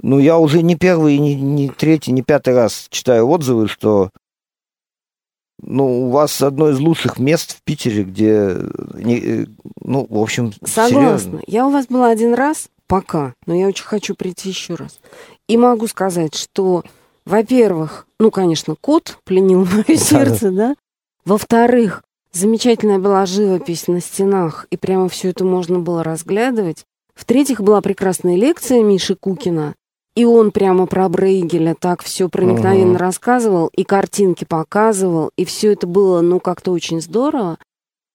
Ну, 0.00 0.18
я 0.18 0.38
уже 0.38 0.62
не 0.62 0.76
первый, 0.76 1.18
не, 1.18 1.34
не 1.34 1.68
третий, 1.68 2.12
не 2.12 2.22
пятый 2.22 2.54
раз 2.54 2.86
читаю 2.90 3.28
отзывы, 3.28 3.68
что 3.68 4.10
ну, 5.62 6.06
у 6.06 6.10
вас 6.10 6.42
одно 6.42 6.70
из 6.70 6.80
лучших 6.80 7.18
мест 7.18 7.56
в 7.56 7.62
Питере, 7.62 8.02
где, 8.02 8.58
не, 8.94 9.46
ну, 9.80 10.06
в 10.08 10.18
общем, 10.18 10.52
Согласна. 10.64 10.88
Серьезно. 10.88 11.40
Я 11.46 11.66
у 11.66 11.70
вас 11.70 11.86
была 11.86 12.08
один 12.08 12.34
раз, 12.34 12.68
пока, 12.88 13.34
но 13.46 13.54
я 13.54 13.68
очень 13.68 13.84
хочу 13.84 14.14
прийти 14.14 14.48
еще 14.48 14.74
раз. 14.74 14.98
И 15.48 15.56
могу 15.56 15.86
сказать, 15.86 16.34
что, 16.34 16.82
во-первых, 17.24 18.06
ну, 18.18 18.30
конечно, 18.30 18.74
кот 18.80 19.18
пленил 19.24 19.64
мое 19.72 19.96
сердце, 19.96 20.50
да. 20.50 20.74
Во-вторых, 21.24 22.02
замечательная 22.32 22.98
была 22.98 23.26
живопись 23.26 23.88
на 23.88 24.00
стенах, 24.00 24.66
и 24.70 24.76
прямо 24.76 25.08
все 25.08 25.30
это 25.30 25.44
можно 25.44 25.78
было 25.78 26.02
разглядывать. 26.02 26.84
В-третьих, 27.14 27.60
была 27.60 27.80
прекрасная 27.80 28.36
лекция 28.36 28.82
Миши 28.82 29.14
Кукина, 29.14 29.74
и 30.14 30.24
он 30.24 30.50
прямо 30.50 30.86
про 30.86 31.08
Брейгеля 31.08 31.74
так 31.78 32.02
все 32.02 32.28
проникновенно 32.28 32.96
uh-huh. 32.96 33.00
рассказывал, 33.00 33.70
и 33.74 33.84
картинки 33.84 34.44
показывал, 34.44 35.30
и 35.36 35.44
все 35.44 35.72
это 35.72 35.86
было, 35.86 36.20
ну, 36.20 36.40
как-то 36.40 36.72
очень 36.72 37.00
здорово. 37.00 37.58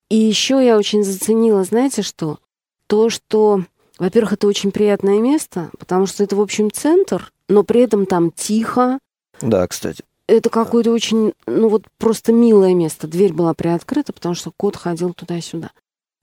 И 0.09 0.15
еще 0.15 0.63
я 0.63 0.77
очень 0.77 1.03
заценила, 1.03 1.63
знаете 1.63 2.01
что? 2.01 2.39
То, 2.87 3.09
что, 3.09 3.63
во-первых, 3.97 4.33
это 4.33 4.47
очень 4.47 4.71
приятное 4.71 5.19
место, 5.19 5.69
потому 5.79 6.05
что 6.05 6.23
это, 6.23 6.35
в 6.35 6.41
общем, 6.41 6.71
центр, 6.71 7.31
но 7.49 7.63
при 7.63 7.81
этом 7.81 8.05
там 8.05 8.31
тихо. 8.31 8.99
Да, 9.41 9.67
кстати. 9.67 10.03
Это 10.27 10.49
какое-то 10.49 10.91
очень, 10.91 11.33
ну 11.45 11.69
вот 11.69 11.83
просто 11.97 12.33
милое 12.33 12.73
место. 12.73 13.07
Дверь 13.07 13.33
была 13.33 13.53
приоткрыта, 13.53 14.11
потому 14.11 14.35
что 14.35 14.51
кот 14.55 14.75
ходил 14.75 15.13
туда-сюда. 15.13 15.71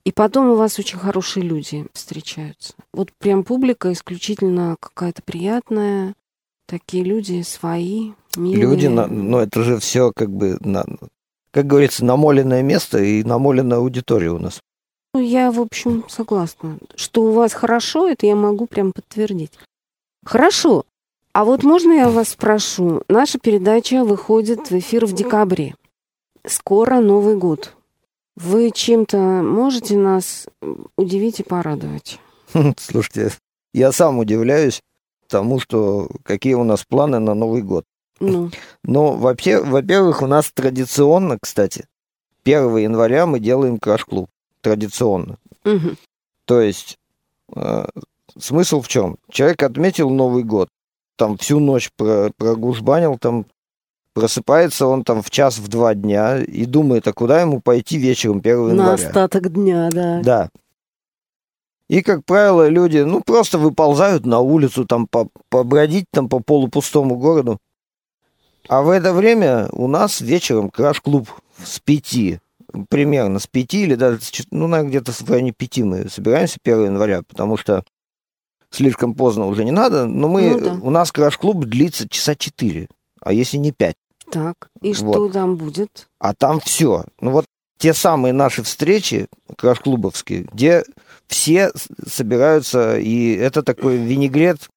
И 0.05 0.11
потом 0.11 0.49
у 0.49 0.55
вас 0.55 0.77
очень 0.77 0.99
хорошие 0.99 1.43
люди 1.43 1.87
встречаются. 1.93 2.75
Вот 2.93 3.11
прям 3.17 3.43
публика 3.43 3.91
исключительно 3.91 4.75
какая-то 4.79 5.23
приятная. 5.23 6.13
Такие 6.67 7.03
люди 7.03 7.41
свои, 7.41 8.11
милые. 8.35 8.61
Люди, 8.61 8.87
ну 8.87 9.39
это 9.39 9.63
же 9.63 9.79
все 9.79 10.11
как 10.15 10.29
бы, 10.29 10.57
на, 10.61 10.85
как 11.51 11.65
говорится, 11.65 12.05
намоленное 12.05 12.61
место 12.61 12.99
и 12.99 13.23
намоленная 13.23 13.77
аудитория 13.77 14.29
у 14.31 14.39
нас. 14.39 14.59
Ну, 15.15 15.21
я, 15.21 15.51
в 15.51 15.61
общем, 15.61 16.03
согласна. 16.09 16.77
Что 16.95 17.23
у 17.23 17.31
вас 17.31 17.53
хорошо, 17.53 18.07
это 18.07 18.25
я 18.25 18.35
могу 18.35 18.67
прям 18.67 18.91
подтвердить. 18.91 19.53
Хорошо. 20.25 20.85
А 21.35 21.43
вот 21.43 21.63
можно 21.63 21.91
я 21.91 22.09
вас 22.09 22.29
спрошу? 22.29 23.01
Наша 23.09 23.39
передача 23.39 24.05
выходит 24.05 24.71
в 24.71 24.79
эфир 24.79 25.05
в 25.05 25.11
декабре. 25.11 25.75
Скоро 26.47 27.01
Новый 27.01 27.35
год. 27.35 27.75
Вы 28.37 28.71
чем-то 28.71 29.17
можете 29.17 29.97
нас 29.97 30.47
удивить 30.95 31.41
и 31.41 31.43
порадовать? 31.43 32.21
Слушайте, 32.77 33.33
я 33.73 33.91
сам 33.91 34.19
удивляюсь 34.19 34.81
тому, 35.27 35.59
что 35.59 36.07
какие 36.23 36.53
у 36.53 36.63
нас 36.63 36.85
планы 36.85 37.19
на 37.19 37.33
Новый 37.33 37.63
год. 37.63 37.83
Ну. 38.21 38.49
Но 38.85 39.11
вообще, 39.17 39.61
во-первых, 39.61 40.21
у 40.21 40.27
нас 40.27 40.49
традиционно, 40.53 41.37
кстати, 41.37 41.85
1 42.45 42.77
января 42.77 43.25
мы 43.25 43.41
делаем 43.41 43.77
краш-клуб. 43.77 44.29
Традиционно. 44.61 45.37
Угу. 45.65 45.97
То 46.45 46.61
есть 46.61 46.97
э, 47.53 47.87
смысл 48.39 48.79
в 48.79 48.87
чем? 48.87 49.17
Человек 49.29 49.63
отметил 49.63 50.09
Новый 50.09 50.43
год, 50.43 50.69
там 51.15 51.37
всю 51.37 51.59
ночь 51.59 51.91
прогужбанил 51.95 53.17
там 53.17 53.45
Просыпается 54.15 54.87
он 54.87 55.03
там 55.03 55.21
в 55.21 55.29
час, 55.29 55.57
в 55.57 55.67
два 55.67 55.93
дня 55.93 56.41
и 56.41 56.63
думает, 56.63 57.05
а 57.05 57.11
куда 57.11 57.41
ему 57.41 57.59
пойти 57.59 57.97
вечером 57.97 58.37
1 58.37 58.69
января. 58.69 58.75
На 58.75 58.93
остаток 58.93 59.51
дня, 59.51 59.89
да. 59.91 60.21
Да. 60.23 60.49
И, 61.89 62.01
как 62.01 62.23
правило, 62.23 62.69
люди, 62.69 62.99
ну, 62.99 63.19
просто 63.19 63.57
выползают 63.57 64.25
на 64.25 64.39
улицу, 64.39 64.85
там, 64.85 65.05
по 65.05 65.27
побродить 65.49 66.05
там 66.11 66.29
по 66.29 66.39
полупустому 66.39 67.17
городу. 67.17 67.59
А 68.69 68.83
в 68.83 68.89
это 68.89 69.11
время 69.11 69.67
у 69.73 69.87
нас 69.87 70.21
вечером 70.21 70.69
краш-клуб 70.69 71.29
с 71.61 71.81
пяти, 71.81 72.39
примерно 72.87 73.39
с 73.39 73.47
пяти 73.47 73.83
или 73.83 73.95
даже, 73.95 74.19
ну, 74.49 74.67
наверное, 74.67 74.91
где-то 74.91 75.11
в 75.11 75.29
районе 75.29 75.51
пяти 75.51 75.83
мы 75.83 76.07
собираемся 76.07 76.57
1 76.63 76.85
января, 76.85 77.21
потому 77.21 77.57
что 77.57 77.83
слишком 78.69 79.13
поздно 79.13 79.47
уже 79.47 79.63
не 79.63 79.71
надо, 79.71 80.05
но 80.05 80.27
мы, 80.27 80.51
ну, 80.51 80.59
да. 80.59 80.79
у 80.81 80.89
нас 80.89 81.11
краш-клуб 81.11 81.65
длится 81.65 82.07
часа 82.09 82.35
четыре, 82.35 82.87
а 83.21 83.33
если 83.33 83.57
не 83.57 83.71
пять. 83.71 83.95
Так, 84.31 84.69
и 84.81 84.93
вот. 84.93 85.15
что 85.15 85.29
там 85.29 85.55
будет? 85.55 86.07
А 86.19 86.33
там 86.33 86.59
все. 86.59 87.05
Ну 87.21 87.31
вот 87.31 87.45
те 87.77 87.93
самые 87.93 88.33
наши 88.33 88.63
встречи 88.63 89.27
краш-клубовские, 89.57 90.47
где 90.51 90.83
все 91.27 91.71
собираются, 92.07 92.97
и 92.97 93.35
это 93.35 93.63
такой 93.63 93.97
винегрет, 93.97 94.69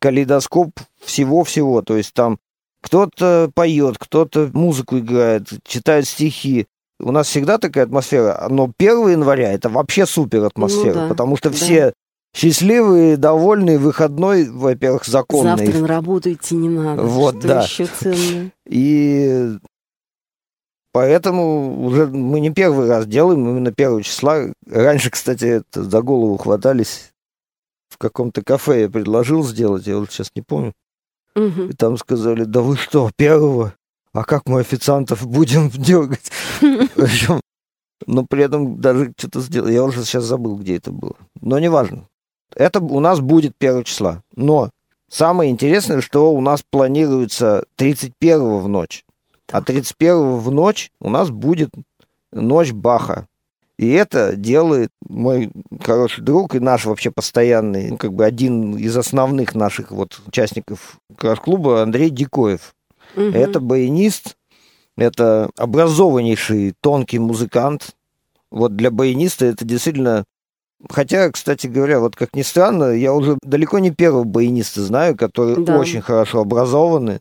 калейдоскоп 0.00 0.72
всего-всего. 1.00 1.82
То 1.82 1.96
есть 1.96 2.12
там 2.12 2.38
кто-то 2.82 3.50
поет, 3.54 3.96
кто-то 3.98 4.50
музыку 4.52 4.98
играет, 4.98 5.48
читает 5.64 6.06
стихи. 6.06 6.66
У 6.98 7.12
нас 7.12 7.28
всегда 7.28 7.58
такая 7.58 7.84
атмосфера, 7.84 8.46
но 8.48 8.70
1 8.76 9.08
января 9.08 9.52
это 9.52 9.68
вообще 9.68 10.06
супер 10.06 10.44
атмосфера, 10.44 10.94
ну, 10.94 11.00
да, 11.02 11.08
потому 11.08 11.36
что 11.36 11.50
да. 11.50 11.56
все 11.56 11.94
Счастливый, 12.34 13.16
довольный, 13.16 13.76
выходной, 13.76 14.48
во-первых, 14.48 15.04
законный. 15.04 15.56
Завтра 15.66 15.80
на 15.80 15.86
работу 15.86 16.32
идти 16.32 16.56
не 16.56 16.70
надо. 16.70 17.02
Вот, 17.02 17.38
что 17.38 17.48
да. 17.48 17.62
еще 17.62 17.86
ценное. 17.86 18.52
И 18.66 19.58
поэтому 20.92 21.84
уже 21.84 22.06
мы 22.06 22.40
не 22.40 22.50
первый 22.50 22.88
раз 22.88 23.06
делаем, 23.06 23.46
именно 23.48 23.70
первого 23.70 24.02
числа. 24.02 24.46
Раньше, 24.66 25.10
кстати, 25.10 25.44
это 25.44 25.84
за 25.84 26.00
голову 26.00 26.38
хватались. 26.38 27.12
В 27.90 27.98
каком-то 27.98 28.42
кафе 28.42 28.82
я 28.82 28.88
предложил 28.88 29.44
сделать, 29.44 29.86
я 29.86 29.98
вот 29.98 30.10
сейчас 30.10 30.30
не 30.34 30.40
помню. 30.40 30.72
Угу. 31.34 31.62
И 31.64 31.72
там 31.74 31.98
сказали, 31.98 32.44
да 32.44 32.62
вы 32.62 32.76
что, 32.76 33.10
первого? 33.14 33.74
А 34.14 34.24
как 34.24 34.46
мы 34.46 34.60
официантов 34.60 35.26
будем 35.26 35.68
дергать? 35.74 36.30
Но 38.06 38.26
при 38.26 38.42
этом 38.42 38.80
даже 38.80 39.12
что-то 39.16 39.40
сделал. 39.40 39.68
Я 39.68 39.84
уже 39.84 40.04
сейчас 40.04 40.24
забыл, 40.24 40.56
где 40.56 40.76
это 40.76 40.90
было. 40.90 41.16
Но 41.40 41.58
неважно. 41.58 42.08
Это 42.56 42.80
у 42.80 43.00
нас 43.00 43.20
будет 43.20 43.54
1 43.58 43.84
числа. 43.84 44.22
Но 44.34 44.70
самое 45.08 45.50
интересное, 45.50 46.00
что 46.00 46.32
у 46.32 46.40
нас 46.40 46.62
планируется 46.68 47.64
31 47.76 48.58
в 48.58 48.68
ночь. 48.68 49.04
А 49.50 49.62
31 49.62 50.38
в 50.38 50.50
ночь 50.50 50.90
у 51.00 51.10
нас 51.10 51.30
будет 51.30 51.70
ночь 52.32 52.72
Баха. 52.72 53.26
И 53.78 53.88
это 53.90 54.36
делает 54.36 54.90
мой 55.08 55.50
хороший 55.80 56.22
друг 56.22 56.54
и 56.54 56.60
наш 56.60 56.84
вообще 56.84 57.10
постоянный, 57.10 57.90
ну, 57.90 57.96
как 57.96 58.12
бы 58.12 58.24
один 58.24 58.76
из 58.76 58.96
основных 58.96 59.54
наших 59.54 59.90
вот 59.90 60.20
участников 60.26 60.98
клуба 61.16 61.82
Андрей 61.82 62.10
Дикоев. 62.10 62.74
Угу. 63.16 63.24
Это 63.24 63.60
баянист, 63.60 64.36
это 64.96 65.50
образованнейший 65.56 66.74
тонкий 66.80 67.18
музыкант. 67.18 67.96
Вот 68.50 68.76
для 68.76 68.90
баяниста 68.90 69.46
это 69.46 69.64
действительно 69.64 70.24
Хотя, 70.88 71.30
кстати 71.30 71.66
говоря, 71.66 72.00
вот 72.00 72.16
как 72.16 72.34
ни 72.34 72.42
странно, 72.42 72.92
я 72.92 73.12
уже 73.12 73.38
далеко 73.42 73.78
не 73.78 73.90
первого 73.90 74.24
баяниста 74.24 74.82
знаю, 74.82 75.16
которые 75.16 75.56
да. 75.64 75.78
очень 75.78 76.00
хорошо 76.00 76.40
образованы 76.40 77.20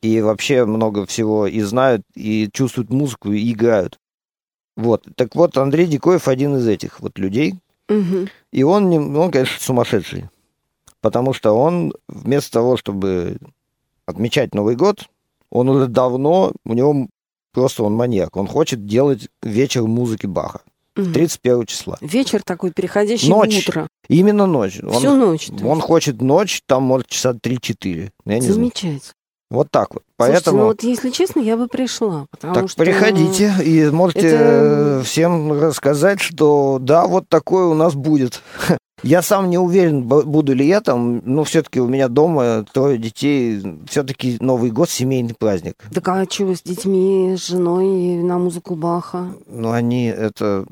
и 0.00 0.20
вообще 0.20 0.64
много 0.64 1.06
всего 1.06 1.46
и 1.46 1.60
знают, 1.60 2.02
и 2.14 2.48
чувствуют 2.52 2.90
музыку, 2.90 3.32
и 3.32 3.52
играют. 3.52 3.98
Вот. 4.76 5.06
Так 5.16 5.34
вот, 5.34 5.58
Андрей 5.58 5.86
Дикоев 5.86 6.28
один 6.28 6.56
из 6.56 6.66
этих 6.66 7.00
вот 7.00 7.18
людей. 7.18 7.56
Угу. 7.88 8.28
И 8.52 8.62
он, 8.62 9.16
он, 9.16 9.30
конечно, 9.30 9.60
сумасшедший. 9.60 10.28
Потому 11.00 11.32
что 11.32 11.52
он 11.52 11.92
вместо 12.08 12.52
того, 12.52 12.76
чтобы 12.76 13.38
отмечать 14.06 14.54
Новый 14.54 14.76
год, 14.76 15.08
он 15.50 15.68
уже 15.68 15.86
давно, 15.86 16.52
у 16.64 16.72
него 16.72 17.08
просто 17.52 17.82
он 17.82 17.94
маньяк. 17.94 18.36
Он 18.36 18.46
хочет 18.46 18.86
делать 18.86 19.28
вечер 19.42 19.82
музыки 19.82 20.26
Баха. 20.26 20.60
31 21.04 21.66
числа. 21.66 21.98
Вечер 22.00 22.42
такой, 22.42 22.70
переходящий 22.70 23.28
ночь. 23.28 23.64
в 23.64 23.68
утро. 23.68 23.88
Именно 24.08 24.46
ночь. 24.46 24.74
Всю 24.74 25.10
он, 25.10 25.18
ночь. 25.18 25.48
Он 25.62 25.80
хочет 25.80 26.20
ночь, 26.20 26.62
там, 26.66 26.82
может, 26.82 27.08
часа 27.08 27.32
3-4. 27.32 28.10
Замечательно. 28.40 29.00
Вот 29.50 29.68
так 29.70 29.92
вот. 29.92 30.04
Слушайте, 30.16 30.44
Поэтому... 30.44 30.58
ну 30.58 30.64
вот 30.66 30.82
если 30.84 31.10
честно, 31.10 31.40
я 31.40 31.56
бы 31.56 31.66
пришла. 31.66 32.26
Потому 32.30 32.54
так 32.54 32.70
что... 32.70 32.84
приходите 32.84 33.52
и 33.64 33.90
можете 33.90 34.28
это... 34.28 35.02
всем 35.04 35.60
рассказать, 35.60 36.20
что 36.20 36.78
да, 36.80 37.06
вот 37.06 37.28
такое 37.28 37.64
у 37.64 37.74
нас 37.74 37.94
будет. 37.94 38.42
Я 39.02 39.22
сам 39.22 39.48
не 39.48 39.58
уверен, 39.58 40.02
буду 40.04 40.54
ли 40.54 40.66
я 40.66 40.80
там, 40.80 41.22
но 41.24 41.44
все-таки 41.44 41.80
у 41.80 41.86
меня 41.86 42.08
дома 42.08 42.64
трое 42.72 42.98
детей, 42.98 43.62
все-таки 43.88 44.36
Новый 44.40 44.70
год 44.70 44.90
семейный 44.90 45.34
праздник. 45.34 45.76
Так 45.92 46.08
а 46.08 46.24
что 46.28 46.54
с 46.54 46.62
детьми, 46.62 47.34
с 47.36 47.46
женой 47.46 48.16
на 48.22 48.38
музыку 48.38 48.74
Баха? 48.74 49.32
Ну, 49.46 49.70
они 49.70 50.06
это... 50.06 50.66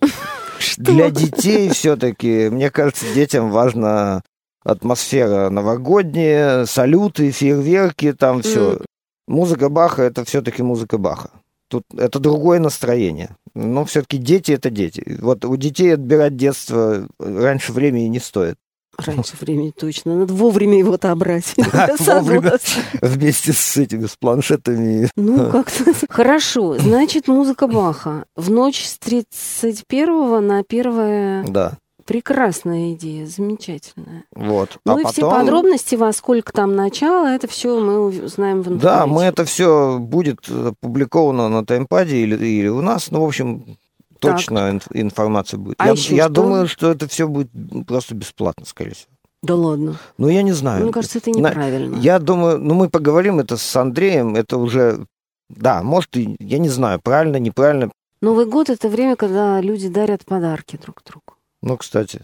Для 0.76 1.10
детей 1.10 1.68
все-таки, 1.70 2.48
мне 2.48 2.70
кажется, 2.70 3.04
детям 3.14 3.50
важна 3.50 4.22
атмосфера 4.64 5.50
новогодняя, 5.50 6.66
салюты, 6.66 7.30
фейерверки, 7.30 8.12
там 8.12 8.42
все. 8.42 8.78
Музыка 9.26 9.68
Баха 9.68 10.02
это 10.02 10.24
все-таки 10.24 10.62
музыка 10.62 10.98
Баха. 10.98 11.30
Тут 11.68 11.84
это 11.96 12.18
другое 12.18 12.58
настроение. 12.58 13.30
Но 13.54 13.84
все-таки 13.84 14.18
дети 14.18 14.52
это 14.52 14.70
дети. 14.70 15.18
Вот 15.20 15.44
у 15.44 15.56
детей 15.56 15.94
отбирать 15.94 16.36
детство 16.36 17.06
раньше 17.18 17.72
времени 17.72 18.04
не 18.04 18.18
стоит. 18.18 18.56
Раньше 18.98 19.36
времени 19.40 19.70
точно. 19.70 20.16
Надо 20.16 20.34
вовремя 20.34 20.78
его 20.78 20.94
отобрать. 20.94 21.54
Вовремя. 21.98 22.58
Вместе 23.00 23.52
с 23.52 23.76
этими, 23.76 24.06
с 24.06 24.16
планшетами. 24.16 25.08
Ну, 25.16 25.50
как-то... 25.50 25.92
Хорошо. 26.08 26.78
Значит, 26.78 27.26
музыка 27.26 27.66
Баха. 27.66 28.26
В 28.36 28.50
ночь 28.50 28.84
с 28.84 28.98
31 28.98 30.46
на 30.46 30.58
1 30.58 31.52
Да, 31.52 31.78
Прекрасная 32.12 32.92
идея, 32.92 33.26
замечательная. 33.26 34.24
вот. 34.34 34.78
Ну 34.84 34.96
а 34.96 35.00
и 35.00 35.04
все 35.04 35.22
потом... 35.22 35.40
подробности, 35.40 35.94
во 35.94 36.12
сколько 36.12 36.52
там 36.52 36.76
начало, 36.76 37.26
это 37.26 37.48
все 37.48 37.80
мы 37.80 38.00
узнаем 38.06 38.58
в 38.58 38.68
интернете. 38.68 38.84
Да, 38.84 39.06
мы 39.06 39.22
это 39.22 39.46
все 39.46 39.98
будет 39.98 40.40
опубликовано 40.48 41.48
на 41.48 41.64
таймпаде 41.64 42.16
или, 42.18 42.36
или 42.36 42.68
у 42.68 42.82
нас. 42.82 43.10
Ну, 43.10 43.22
в 43.22 43.24
общем, 43.24 43.78
Так. 44.20 44.36
точно 44.36 44.72
инф- 44.72 44.90
информация 44.92 45.56
будет. 45.56 45.76
А 45.78 45.86
я 45.86 45.92
еще 45.92 46.14
я 46.14 46.24
что? 46.24 46.34
думаю, 46.34 46.68
что 46.68 46.90
это 46.90 47.08
все 47.08 47.26
будет 47.26 47.48
просто 47.86 48.14
бесплатно, 48.14 48.66
скорее 48.66 48.92
всего. 48.92 49.08
Да 49.42 49.54
ладно. 49.54 49.96
Ну, 50.18 50.28
я 50.28 50.42
не 50.42 50.52
знаю. 50.52 50.82
Мне 50.84 50.92
кажется, 50.92 51.16
это 51.16 51.30
неправильно. 51.30 51.96
Я 51.96 52.18
думаю, 52.18 52.58
ну, 52.58 52.74
мы 52.74 52.90
поговорим 52.90 53.40
это 53.40 53.56
с 53.56 53.74
Андреем, 53.76 54.36
это 54.36 54.58
уже... 54.58 55.06
Да, 55.48 55.82
может, 55.82 56.10
я 56.14 56.58
не 56.58 56.68
знаю, 56.68 57.00
правильно, 57.02 57.38
неправильно. 57.38 57.90
Новый 58.20 58.44
год 58.44 58.68
это 58.68 58.88
время, 58.88 59.16
когда 59.16 59.60
люди 59.62 59.88
дарят 59.88 60.26
подарки 60.26 60.78
друг 60.80 61.02
другу. 61.04 61.36
Ну, 61.62 61.76
кстати, 61.76 62.22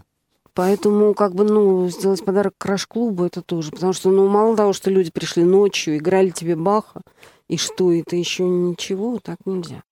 Поэтому, 0.54 1.14
как 1.14 1.34
бы, 1.36 1.44
ну, 1.44 1.88
сделать 1.88 2.24
подарок 2.24 2.54
краш-клубу, 2.58 3.24
это 3.24 3.42
тоже. 3.42 3.70
Потому 3.70 3.92
что, 3.92 4.10
ну, 4.10 4.26
мало 4.28 4.56
того, 4.56 4.72
что 4.72 4.90
люди 4.90 5.12
пришли 5.12 5.44
ночью, 5.44 5.96
играли 5.98 6.30
тебе 6.30 6.56
Баха, 6.56 7.00
и 7.46 7.56
что, 7.56 7.92
это 7.92 8.16
еще 8.16 8.42
ничего, 8.42 9.20
так 9.22 9.36
нельзя. 9.44 9.84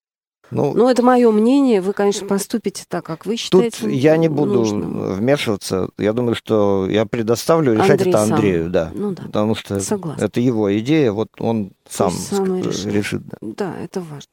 ну, 0.51 0.75
Ну, 0.75 0.89
это 0.89 1.05
мое 1.05 1.31
мнение. 1.31 1.81
Вы, 1.81 1.93
конечно, 1.93 2.27
поступите 2.27 2.85
так, 2.89 3.05
как 3.05 3.27
вы 3.27 3.35
тут 3.37 3.41
считаете 3.41 3.91
я 3.95 4.17
не 4.17 4.29
буду 4.29 4.55
нужным. 4.55 5.13
вмешиваться. 5.15 5.89
Я 5.99 6.13
думаю, 6.13 6.35
что 6.35 6.89
я 6.91 7.07
предоставлю 7.07 7.75
решать 7.75 7.91
Андрей 8.01 8.11
это 8.11 8.19
сам. 8.27 8.35
Андрею, 8.35 8.69
да. 8.71 8.91
Ну 8.93 9.13
да, 9.13 9.23
Потому 9.23 9.55
что 9.55 9.79
согласна. 9.79 10.25
это 10.25 10.41
его 10.41 10.77
идея, 10.81 11.13
вот 11.13 11.29
он 11.39 11.71
сам, 11.89 12.11
сам 12.11 12.57
решит. 12.61 12.87
решит. 12.93 13.23
да. 13.25 13.37
Да, 13.41 13.77
это 13.79 14.01
важно. 14.01 14.33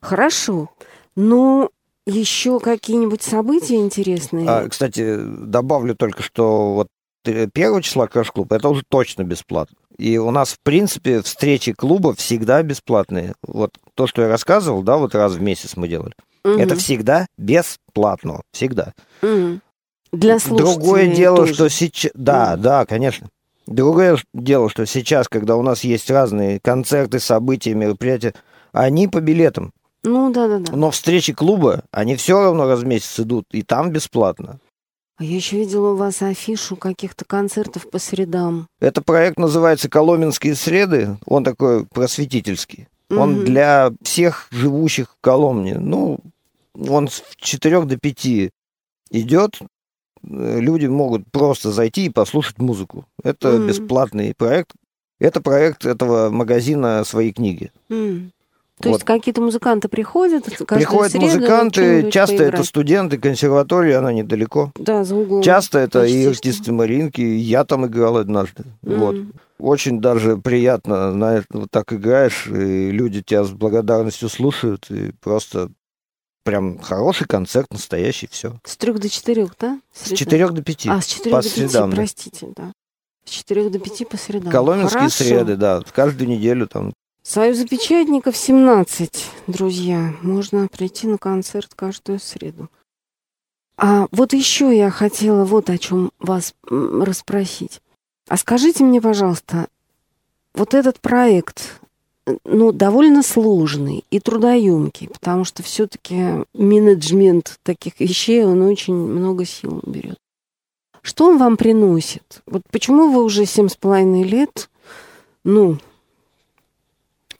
Хорошо. 0.00 0.70
Ну, 1.14 1.68
еще 2.08 2.58
какие-нибудь 2.60 3.22
события 3.22 3.76
интересные? 3.76 4.48
А, 4.48 4.68
кстати, 4.68 5.16
добавлю 5.18 5.94
только, 5.94 6.22
что 6.22 6.74
вот 6.74 6.88
э, 7.24 7.46
первого 7.52 7.82
числа 7.82 8.06
Краш-клуб, 8.06 8.52
это 8.52 8.68
уже 8.68 8.82
точно 8.88 9.22
бесплатно. 9.24 9.76
И 9.98 10.16
у 10.16 10.30
нас, 10.30 10.50
в 10.52 10.60
принципе, 10.62 11.22
встречи 11.22 11.72
клуба 11.72 12.14
всегда 12.14 12.62
бесплатные. 12.62 13.34
Вот 13.42 13.72
то, 13.94 14.06
что 14.06 14.22
я 14.22 14.28
рассказывал, 14.28 14.82
да, 14.82 14.96
вот 14.96 15.14
раз 15.14 15.34
в 15.34 15.40
месяц 15.40 15.76
мы 15.76 15.88
делали. 15.88 16.14
Мгм. 16.44 16.58
Это 16.58 16.76
всегда 16.76 17.26
бесплатно. 17.36 18.42
Всегда. 18.52 18.92
Мгм. 19.22 19.60
Для 20.12 20.38
слушателей 20.38 20.74
Другое 20.74 21.14
дело, 21.14 21.36
тоже. 21.38 21.54
что 21.54 21.68
сейчас... 21.68 22.12
Да, 22.14 22.54
Ну. 22.56 22.62
да, 22.62 22.86
конечно. 22.86 23.28
Другое 23.66 24.16
дело, 24.32 24.70
что 24.70 24.86
сейчас, 24.86 25.28
когда 25.28 25.56
у 25.56 25.62
нас 25.62 25.84
есть 25.84 26.10
разные 26.10 26.58
концерты, 26.60 27.20
события, 27.20 27.74
мероприятия, 27.74 28.32
они 28.72 29.08
по 29.08 29.20
билетам. 29.20 29.72
Ну, 30.04 30.32
да-да-да. 30.32 30.72
Но 30.76 30.90
встречи 30.90 31.32
клуба, 31.32 31.84
они 31.90 32.16
все 32.16 32.40
равно 32.40 32.66
раз 32.66 32.80
в 32.80 32.86
месяц 32.86 33.20
идут, 33.20 33.46
и 33.52 33.62
там 33.62 33.90
бесплатно. 33.90 34.58
А 35.16 35.24
я 35.24 35.34
еще 35.34 35.56
видела 35.58 35.92
у 35.92 35.96
вас 35.96 36.22
афишу 36.22 36.76
каких-то 36.76 37.24
концертов 37.24 37.90
по 37.90 37.98
средам. 37.98 38.68
Это 38.78 39.02
проект 39.02 39.36
называется 39.38 39.88
«Коломенские 39.88 40.54
среды». 40.54 41.16
Он 41.26 41.42
такой 41.42 41.84
просветительский. 41.86 42.86
Он 43.10 43.32
Мгм. 43.36 43.44
для 43.44 43.90
всех 44.02 44.46
живущих 44.52 45.08
в 45.10 45.20
Коломне. 45.20 45.76
Ну, 45.78 46.20
он 46.74 47.08
с 47.08 47.22
4 47.38 47.84
до 47.86 47.96
5 47.96 48.50
идет. 49.10 49.58
Э, 50.22 50.60
Люди 50.60 50.86
могут 50.86 51.28
просто 51.32 51.72
зайти 51.72 52.06
и 52.06 52.10
послушать 52.10 52.58
музыку. 52.58 53.04
Это 53.24 53.48
Мгм. 53.52 53.66
бесплатный 53.66 54.34
проект. 54.36 54.70
Это 55.18 55.40
проект 55.40 55.84
этого 55.84 56.30
магазина 56.30 57.02
«Свои 57.04 57.32
книги». 57.32 57.72
М. 57.90 58.30
То 58.80 58.88
Вот. 58.90 58.96
есть 58.96 59.04
какие-то 59.04 59.40
музыканты 59.40 59.88
приходят, 59.88 60.44
Приходят 60.44 61.12
среду 61.12 61.26
музыканты, 61.26 62.10
часто 62.10 62.34
это 62.34 62.44
поиграть. 62.44 62.66
студенты 62.66 63.18
консерватории, 63.18 63.92
она 63.92 64.12
недалеко. 64.12 64.72
Да, 64.76 65.04
за 65.04 65.16
углом. 65.16 65.42
Часто 65.42 65.78
это 65.80 66.04
и 66.04 66.26
Почти 66.26 66.48
артисты 66.48 66.72
Маринки, 66.72 67.20
и 67.20 67.36
я 67.38 67.64
там 67.64 67.86
играл 67.86 68.16
однажды. 68.18 68.64
М. 68.84 68.98
Вот. 69.00 69.16
Очень 69.58 70.00
даже 70.00 70.36
приятно, 70.36 71.10
знаешь, 71.12 71.44
вот 71.50 71.70
так 71.70 71.92
играешь, 71.92 72.46
и 72.46 72.90
люди 72.92 73.22
тебя 73.22 73.42
с 73.42 73.50
благодарностью 73.50 74.28
слушают, 74.28 74.88
и 74.90 75.10
просто 75.20 75.70
прям 76.44 76.78
хороший 76.78 77.26
концерт, 77.26 77.66
настоящий, 77.72 78.28
все. 78.30 78.58
С 78.64 78.76
трех 78.76 79.00
до 79.00 79.08
четырех, 79.08 79.54
да? 79.58 79.80
С 79.92 80.04
Среда? 80.06 80.16
4 80.16 80.48
до 80.50 80.62
5. 80.62 80.86
А, 80.86 81.00
с 81.00 81.06
четырех 81.06 81.42
до 81.42 81.50
пяти, 81.50 81.94
простите, 81.96 82.46
да. 82.56 82.72
С 83.24 83.30
четырех 83.30 83.70
до 83.70 83.78
пяти 83.80 84.04
по 84.06 84.16
средам. 84.16 84.50
Коломенские 84.50 85.00
Хорошо. 85.00 85.24
среды, 85.24 85.56
да, 85.56 85.82
каждую 85.92 86.28
неделю 86.30 86.66
там. 86.68 86.94
Союза 87.28 87.66
печатников 87.66 88.38
17, 88.38 89.26
друзья. 89.48 90.14
Можно 90.22 90.66
прийти 90.66 91.06
на 91.06 91.18
концерт 91.18 91.74
каждую 91.76 92.20
среду. 92.20 92.70
А 93.76 94.06
вот 94.12 94.32
еще 94.32 94.74
я 94.74 94.88
хотела 94.88 95.44
вот 95.44 95.68
о 95.68 95.76
чем 95.76 96.10
вас 96.18 96.54
расспросить. 96.70 97.82
А 98.30 98.38
скажите 98.38 98.82
мне, 98.82 99.02
пожалуйста, 99.02 99.68
вот 100.54 100.72
этот 100.72 101.00
проект, 101.00 101.78
э, 102.24 102.38
ну, 102.44 102.72
довольно 102.72 103.22
сложный 103.22 104.06
и 104.10 104.20
трудоемкий, 104.20 105.08
потому 105.08 105.44
что 105.44 105.62
все-таки 105.62 106.46
менеджмент 106.54 107.60
таких 107.62 108.00
вещей, 108.00 108.42
он 108.42 108.62
очень 108.62 108.94
много 108.94 109.44
сил 109.44 109.82
берет. 109.84 110.16
Что 111.02 111.26
он 111.26 111.36
вам 111.36 111.58
приносит? 111.58 112.40
Вот 112.46 112.62
почему 112.70 113.12
вы 113.12 113.22
уже 113.22 113.44
семь 113.44 113.68
с 113.68 113.76
половиной 113.76 114.22
лет, 114.22 114.70
ну, 115.44 115.76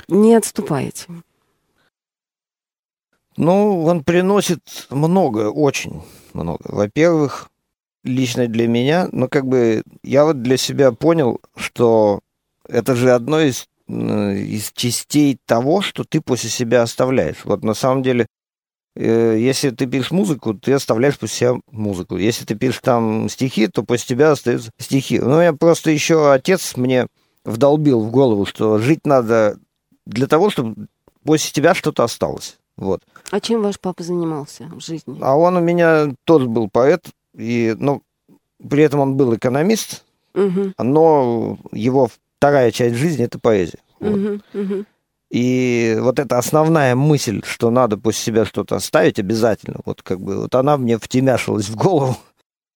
не 0.08 0.34
отступаете? 0.34 1.06
Ну, 3.36 3.84
он 3.84 4.02
приносит 4.02 4.86
много, 4.90 5.50
очень 5.50 6.02
много. 6.32 6.62
Во-первых, 6.64 7.50
лично 8.04 8.46
для 8.48 8.66
меня, 8.66 9.08
ну, 9.12 9.28
как 9.28 9.46
бы, 9.46 9.82
я 10.02 10.24
вот 10.24 10.42
для 10.42 10.56
себя 10.56 10.92
понял, 10.92 11.40
что 11.56 12.20
это 12.68 12.96
же 12.96 13.12
одно 13.12 13.40
из, 13.40 13.66
м, 13.88 14.32
из 14.32 14.72
частей 14.72 15.38
того, 15.46 15.82
что 15.82 16.04
ты 16.04 16.20
после 16.20 16.50
себя 16.50 16.82
оставляешь. 16.82 17.44
Вот 17.44 17.62
на 17.62 17.74
самом 17.74 18.02
деле, 18.02 18.26
э, 18.96 19.36
если 19.38 19.70
ты 19.70 19.86
пишешь 19.86 20.10
музыку, 20.10 20.54
ты 20.54 20.72
оставляешь 20.72 21.18
после 21.18 21.36
себя 21.36 21.60
музыку. 21.70 22.16
Если 22.16 22.44
ты 22.44 22.54
пишешь 22.56 22.80
там 22.82 23.28
стихи, 23.28 23.68
то 23.68 23.82
после 23.84 24.16
тебя 24.16 24.32
остаются 24.32 24.70
стихи. 24.78 25.20
Ну, 25.20 25.40
я 25.40 25.52
просто 25.52 25.90
еще 25.90 26.32
отец 26.32 26.76
мне 26.76 27.06
вдолбил 27.44 28.00
в 28.02 28.10
голову, 28.10 28.46
что 28.46 28.78
жить 28.78 29.06
надо 29.06 29.58
для 30.08 30.26
того, 30.26 30.50
чтобы 30.50 30.88
после 31.22 31.52
тебя 31.52 31.74
что-то 31.74 32.02
осталось. 32.02 32.58
Вот. 32.76 33.02
А 33.30 33.40
чем 33.40 33.62
ваш 33.62 33.78
папа 33.78 34.02
занимался 34.02 34.64
в 34.72 34.80
жизни? 34.80 35.18
А 35.20 35.36
он 35.36 35.56
у 35.56 35.60
меня 35.60 36.14
тоже 36.24 36.46
был 36.46 36.68
поэт, 36.68 37.06
и, 37.36 37.76
ну, 37.78 38.02
при 38.68 38.82
этом 38.82 39.00
он 39.00 39.16
был 39.16 39.34
экономист, 39.34 40.04
Мгм, 40.34 40.74
но 40.78 41.58
его 41.72 42.08
вторая 42.36 42.70
часть 42.70 42.96
жизни 42.96 43.24
это 43.24 43.38
поэзия. 43.38 43.78
Вот. 44.00 44.16
мгм, 44.16 44.42
мгм. 44.52 44.86
И 45.30 45.96
вот 46.00 46.18
эта 46.18 46.38
основная 46.38 46.94
мысль, 46.94 47.42
что 47.44 47.70
надо 47.70 47.98
после 47.98 48.22
себя 48.22 48.44
что-то 48.46 48.76
оставить 48.76 49.18
обязательно, 49.18 49.80
вот 49.84 50.02
как 50.02 50.20
бы 50.20 50.42
вот 50.42 50.54
она 50.54 50.78
мне 50.78 50.98
втемяшилась 50.98 51.68
в 51.68 51.76
голову. 51.76 52.16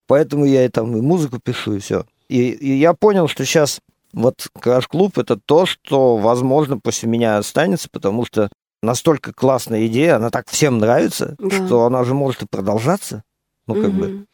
Поэтому 0.07 0.45
я 0.45 0.65
и 0.67 0.69
там 0.69 0.95
и 0.97 1.01
музыку 1.01 1.39
пишу, 1.43 1.75
и 1.75 1.79
все. 1.79 2.05
И, 2.29 2.51
и 2.51 2.75
я 2.77 2.93
понял, 2.93 3.29
что 3.29 3.45
сейчас 3.47 3.81
вот 4.13 4.49
Краш-клуб 4.59 5.19
это 5.19 5.37
то, 5.37 5.67
что, 5.67 6.17
возможно, 6.17 6.79
после 6.79 7.09
меня 7.09 7.39
останется, 7.39 7.89
потому 7.91 8.25
что 8.25 8.51
настолько 8.83 9.33
классная 9.33 9.87
идея, 9.87 10.17
она 10.17 10.31
так 10.31 10.49
всем 10.49 10.79
нравится, 10.79 11.37
Да. 11.39 11.51
что 11.51 11.85
она 11.87 12.05
же 12.05 12.15
может 12.15 12.43
и 12.43 12.47
продолжаться. 12.47 13.23
Ну, 13.67 13.75
как 13.81 13.93
бы. 13.93 14.09
Мгм. 14.09 14.27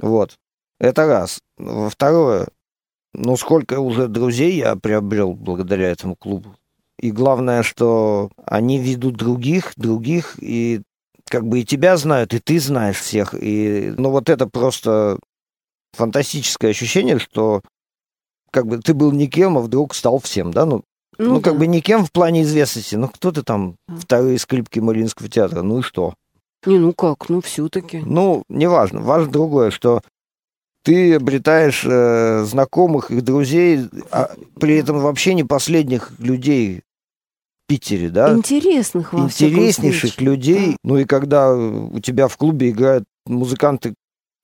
Вот. 0.00 0.36
Это 0.78 1.06
раз. 1.06 1.40
Во 1.56 1.90
второе, 1.90 2.48
ну, 3.14 3.36
сколько 3.36 3.80
уже 3.80 4.08
друзей 4.08 4.54
я 4.56 4.76
приобрел 4.76 5.32
благодаря 5.32 5.88
этому 5.90 6.14
клубу. 6.16 6.54
И 7.00 7.10
главное, 7.10 7.62
что 7.62 8.30
они 8.46 8.78
ведут 8.78 9.16
других, 9.16 9.72
других, 9.76 10.36
и 10.40 10.82
как 11.28 11.46
бы 11.46 11.60
и 11.60 11.64
тебя 11.64 11.96
знают, 11.96 12.32
и 12.32 12.38
ты 12.38 12.60
знаешь 12.60 13.00
всех. 13.00 13.34
И, 13.34 13.92
ну, 13.96 14.10
вот 14.10 14.30
это 14.30 14.46
просто 14.46 15.18
фантастическое 15.92 16.70
ощущение, 16.70 17.18
что 17.18 17.62
как 18.50 18.66
бы 18.66 18.78
ты 18.78 18.94
был 18.94 19.12
никем, 19.12 19.58
а 19.58 19.60
вдруг 19.60 19.94
стал 19.94 20.18
всем, 20.18 20.52
да? 20.52 20.66
Ну, 20.66 20.82
ну, 21.18 21.40
как 21.40 21.54
да. 21.54 21.60
бы 21.60 21.66
никем 21.66 22.04
в 22.04 22.12
плане 22.12 22.42
известности. 22.42 22.94
Ну, 22.94 23.08
кто 23.08 23.32
ты 23.32 23.42
там, 23.42 23.76
Да. 23.88 23.96
вторые 23.96 24.38
скрипки 24.38 24.80
Мариинского 24.80 25.28
театра, 25.28 25.62
ну 25.62 25.78
и 25.78 25.82
что? 25.82 26.14
Не, 26.66 26.78
ну 26.78 26.92
как, 26.92 27.28
ну 27.28 27.40
все-таки. 27.40 28.02
Ну, 28.04 28.42
неважно. 28.48 29.00
Важно 29.00 29.30
другое, 29.30 29.70
что 29.70 30.02
ты 30.82 31.14
обретаешь 31.14 31.84
э, 31.84 32.44
знакомых 32.44 33.10
и 33.10 33.20
друзей, 33.20 33.88
а 34.10 34.30
при 34.60 34.76
этом 34.76 35.00
вообще 35.00 35.34
не 35.34 35.44
последних 35.44 36.12
людей 36.18 36.80
в 36.80 37.68
Питере, 37.68 38.10
да? 38.10 38.32
Интересных 38.34 39.12
во 39.12 39.24
Интереснейших 39.24 40.20
людей. 40.20 40.76
Ну 40.84 40.98
и 40.98 41.04
когда 41.04 41.54
у 41.54 41.98
тебя 42.00 42.28
в 42.28 42.36
клубе 42.36 42.70
играют 42.70 43.04
музыканты, 43.26 43.94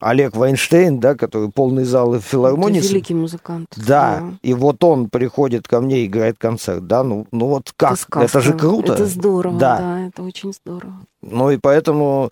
Олег 0.03 0.35
Вайнштейн, 0.35 0.99
да, 0.99 1.15
который 1.15 1.51
полный 1.51 1.85
зал 1.85 2.11
в 2.11 2.21
филармонии. 2.21 2.81
Это 2.81 2.89
великий 2.89 3.15
музыкант. 3.15 3.73
Да, 3.77 4.21
да, 4.21 4.39
и 4.43 4.53
вот 4.53 4.83
он 4.83 5.09
приходит 5.09 5.69
ко 5.69 5.81
мне 5.81 6.01
и 6.01 6.07
играет 6.07 6.39
концерт, 6.39 6.87
да, 6.87 7.05
ну, 7.05 7.27
ну 7.31 7.47
вот 7.47 7.73
как, 7.77 7.99
это, 8.11 8.21
это 8.21 8.41
же 8.41 8.59
круто. 8.59 8.95
Это 8.95 9.07
здорово, 9.07 9.59
да. 9.59 9.79
да, 9.79 10.07
это 10.09 10.23
очень 10.23 10.53
здорово. 10.53 11.07
Ну 11.23 11.51
и 11.51 11.57
поэтому, 11.57 12.31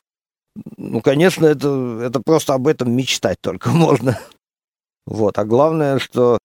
ну, 0.76 1.00
конечно, 1.00 1.46
это, 1.46 2.00
это 2.02 2.20
просто 2.20 2.54
об 2.54 2.66
этом 2.66 2.92
мечтать 2.92 3.38
только 3.40 3.68
можно. 3.70 4.18
Вот, 5.06 5.38
а 5.38 5.44
главное, 5.44 6.00
что 6.00 6.38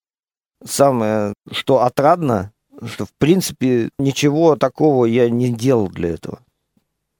самое, 0.63 1.34
что 1.51 1.82
отрадно, 1.82 2.51
что, 2.86 3.05
в 3.05 3.13
принципе, 3.17 3.89
ничего 3.97 4.55
такого 4.55 5.05
я 5.05 5.30
не 5.30 5.49
делал 5.49 5.88
для 5.89 6.09
этого. 6.09 6.39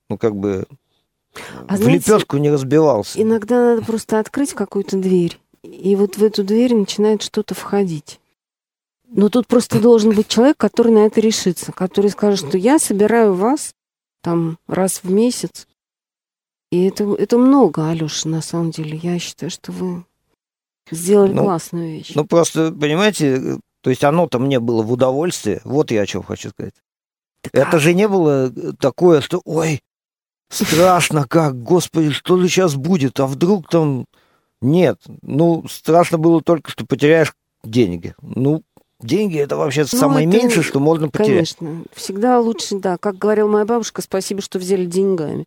Ну, 0.10 0.20
как 0.20 0.36
бы 0.36 0.68
а 1.68 1.76
в 1.76 1.78
знаете, 1.78 2.12
лепешку 2.12 2.38
не 2.38 2.50
разбивался. 2.50 3.22
Иногда 3.22 3.76
надо 3.76 3.82
просто 3.84 4.20
открыть 4.20 4.54
какую-то 4.54 4.98
дверь, 4.98 5.40
и 5.64 5.96
вот 5.96 6.18
в 6.18 6.24
эту 6.24 6.44
дверь 6.44 6.76
начинает 6.76 7.22
что-то 7.22 7.56
входить. 7.56 8.20
Но 9.08 9.30
тут 9.30 9.48
просто 9.48 9.80
должен 9.80 10.12
быть 10.12 10.28
человек, 10.28 10.58
который 10.58 10.92
на 10.92 11.06
это 11.06 11.22
решится, 11.22 11.72
который 11.72 12.10
скажет, 12.10 12.48
что 12.48 12.58
я 12.58 12.80
собираю 12.80 13.34
вас 13.34 13.74
там 14.22 14.58
раз 14.68 15.02
в 15.04 15.12
месяц. 15.12 15.68
И 16.72 16.86
это, 16.86 17.14
это 17.14 17.38
много, 17.38 17.90
Алёша, 17.90 18.28
на 18.28 18.42
самом 18.42 18.72
деле. 18.72 18.98
Я 19.02 19.20
считаю, 19.20 19.52
что 19.52 19.72
вы 19.72 20.04
сделали 20.92 21.34
ну, 21.34 21.44
классную 21.44 21.92
вещь. 21.92 22.12
Ну, 22.16 22.26
просто, 22.26 22.72
понимаете, 22.72 23.60
то 23.82 23.90
есть 23.90 24.04
оно-то 24.04 24.40
мне 24.40 24.60
было 24.60 24.82
в 24.82 24.92
удовольствие. 24.92 25.62
Вот 25.64 25.92
я 25.92 26.02
о 26.02 26.06
чем 26.06 26.24
хочу 26.24 26.50
сказать. 26.50 26.74
Так 27.42 27.54
это 27.54 27.78
а... 27.78 27.80
же 27.80 27.94
не 27.94 28.08
было 28.08 28.52
такое, 28.80 29.22
что, 29.22 29.42
ой, 29.46 29.82
страшно 30.50 31.26
как, 31.28 31.62
господи, 31.62 32.12
что 32.12 32.38
же 32.38 32.48
сейчас 32.48 32.76
будет, 32.76 33.20
а 33.20 33.28
вдруг 33.28 33.70
там... 33.70 34.06
Нет, 34.62 34.98
ну, 35.22 35.66
страшно 35.70 36.18
было 36.18 36.42
только, 36.42 36.72
что 36.72 36.86
потеряешь 36.86 37.34
деньги. 37.64 38.16
Ну, 38.22 38.64
деньги 39.02 39.38
это 39.38 39.58
вообще 39.58 39.82
ну, 39.82 40.00
самое 40.00 40.28
это, 40.28 40.38
меньшее, 40.38 40.64
что 40.64 40.80
можно 40.80 41.10
потерять. 41.10 41.56
Конечно, 41.60 41.84
всегда 41.94 42.40
лучше, 42.40 42.78
да, 42.78 42.98
как 42.98 43.18
говорила 43.18 43.48
моя 43.48 43.66
бабушка, 43.66 44.02
спасибо, 44.02 44.42
что 44.42 44.58
взяли 44.58 44.86
деньгами. 44.86 45.46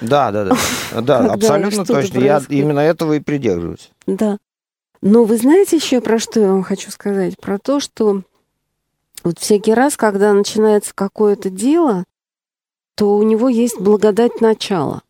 Да, 0.00 0.30
да, 0.30 0.44
да, 0.44 0.56
да, 1.00 1.32
абсолютно 1.32 1.84
точно. 1.84 2.18
Я 2.20 2.42
именно 2.48 2.80
этого 2.80 3.14
и 3.14 3.20
придерживаюсь. 3.20 3.90
Да. 4.06 4.38
Но 5.02 5.24
вы 5.24 5.36
знаете 5.36 5.76
еще 5.76 6.00
про 6.00 6.18
что 6.18 6.40
я 6.40 6.48
вам 6.48 6.62
хочу 6.62 6.90
сказать? 6.90 7.38
Про 7.38 7.58
то, 7.58 7.78
что 7.80 8.22
вот 9.22 9.38
всякий 9.38 9.74
раз, 9.74 9.96
когда 9.96 10.32
начинается 10.32 10.92
какое-то 10.94 11.50
дело, 11.50 12.04
то 12.94 13.16
у 13.16 13.22
него 13.22 13.48
есть 13.48 13.80
благодать 13.80 14.40
начала. 14.40 15.02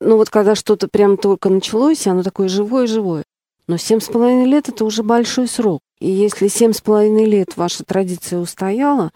Ну 0.00 0.16
вот 0.16 0.30
когда 0.30 0.54
что-то 0.54 0.88
прям 0.88 1.16
только 1.16 1.48
началось, 1.48 2.06
оно 2.06 2.22
такое 2.22 2.48
живое-живое. 2.48 3.24
Но 3.66 3.76
семь 3.76 4.00
с 4.00 4.06
половиной 4.06 4.46
лет— 4.46 4.68
это 4.70 4.84
уже 4.84 5.02
большой 5.02 5.48
срок. 5.48 5.80
И 5.98 6.10
если 6.10 6.48
семь 6.48 6.72
с 6.72 6.80
половиной 6.80 7.24
лет 7.24 7.56
ваша 7.56 7.84
традиция 7.84 8.38
устояла, 8.38 9.10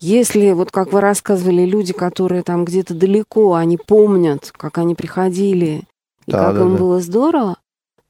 если, 0.00 0.50
вот 0.52 0.72
как 0.72 0.92
вы 0.92 1.00
рассказывали, 1.00 1.64
люди, 1.64 1.92
которые 1.92 2.42
там 2.42 2.64
где-то 2.64 2.94
далеко, 2.94 3.54
они 3.54 3.76
помнят, 3.76 4.50
как 4.50 4.78
они 4.78 4.96
приходили, 4.96 5.84
и 6.26 6.32
да, 6.32 6.46
как 6.46 6.56
да, 6.56 6.62
им 6.62 6.72
да. 6.72 6.78
было 6.78 7.00
здорово, 7.00 7.56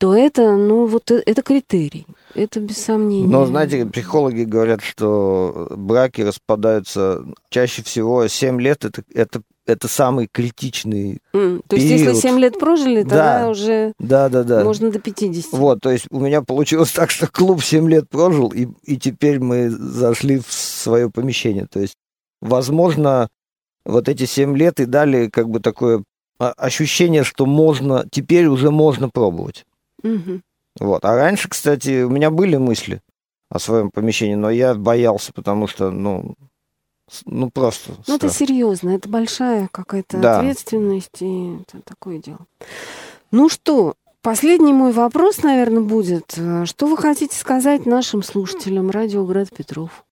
то 0.02 0.16
это, 0.16 0.56
ну, 0.56 0.86
вот 0.86 1.12
э, 1.12 1.22
это 1.24 1.42
критерий. 1.42 2.08
Это 2.34 2.58
без 2.58 2.78
сомнения. 2.78 3.28
Но, 3.28 3.46
знаете, 3.46 3.86
психологи 3.86 4.42
говорят, 4.42 4.82
что 4.82 5.68
браки 5.76 6.22
распадаются 6.22 7.24
чаще 7.50 7.84
всего 7.84 8.26
7 8.26 8.60
лет, 8.60 8.84
это, 8.84 9.04
это, 9.14 9.42
это 9.64 9.86
самый 9.86 10.26
критичный 10.26 11.20
mm, 11.32 11.62
То 11.68 11.76
есть, 11.76 11.88
если 11.88 12.14
7 12.14 12.36
лет 12.40 12.58
прожили, 12.58 13.04
тогда 13.04 13.42
да, 13.42 13.48
уже 13.50 13.92
да, 14.00 14.28
да, 14.28 14.42
да. 14.42 14.64
можно 14.64 14.90
до 14.90 14.98
50. 14.98 15.52
Вот, 15.52 15.78
то 15.80 15.92
есть 15.92 16.06
у 16.10 16.18
меня 16.18 16.42
получилось 16.42 16.90
так, 16.96 17.12
что 17.12 17.28
клуб 17.28 17.62
7 17.62 17.88
лет 17.88 18.08
прожил, 18.08 18.48
и, 18.48 18.66
и 18.82 18.96
теперь 18.96 19.38
мы 19.38 19.70
зашли 19.70 20.40
в 20.40 20.52
свое 20.52 21.10
помещение. 21.10 21.68
То 21.70 21.78
есть, 21.78 21.94
возможно, 22.40 23.28
вот 23.84 24.08
эти 24.08 24.24
7 24.24 24.56
лет 24.56 24.80
и 24.80 24.84
дали 24.84 25.28
как 25.28 25.48
бы 25.48 25.60
такое 25.60 26.02
ощущение, 26.38 27.22
что 27.22 27.46
можно, 27.46 28.04
теперь 28.10 28.46
уже 28.46 28.72
можно 28.72 29.08
пробовать. 29.08 29.64
Угу. 30.02 30.40
Вот. 30.80 31.04
А 31.04 31.14
раньше, 31.14 31.48
кстати, 31.48 32.02
у 32.02 32.10
меня 32.10 32.30
были 32.30 32.56
мысли 32.56 33.00
о 33.50 33.58
своем 33.58 33.90
помещении, 33.90 34.34
но 34.34 34.50
я 34.50 34.74
боялся, 34.74 35.32
потому 35.32 35.66
что, 35.66 35.90
ну, 35.90 36.34
ну 37.26 37.50
просто. 37.50 37.92
Ну, 38.06 38.16
это 38.16 38.30
серьезно, 38.30 38.90
это 38.90 39.08
большая 39.08 39.68
какая-то 39.70 40.18
да. 40.18 40.38
ответственность, 40.38 41.20
и 41.20 41.58
это 41.60 41.82
такое 41.84 42.18
дело. 42.18 42.46
Ну 43.30 43.48
что, 43.48 43.94
последний 44.22 44.72
мой 44.72 44.92
вопрос, 44.92 45.42
наверное, 45.42 45.82
будет. 45.82 46.32
Что 46.64 46.86
вы 46.86 46.96
хотите 46.96 47.36
сказать 47.36 47.84
нашим 47.84 48.22
слушателям 48.22 48.90
радио 48.90 49.24
Град 49.26 49.50
Петров? 49.50 50.04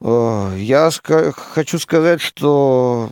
Я 0.00 0.90
хочу 1.32 1.78
сказать, 1.78 2.20
что 2.20 3.10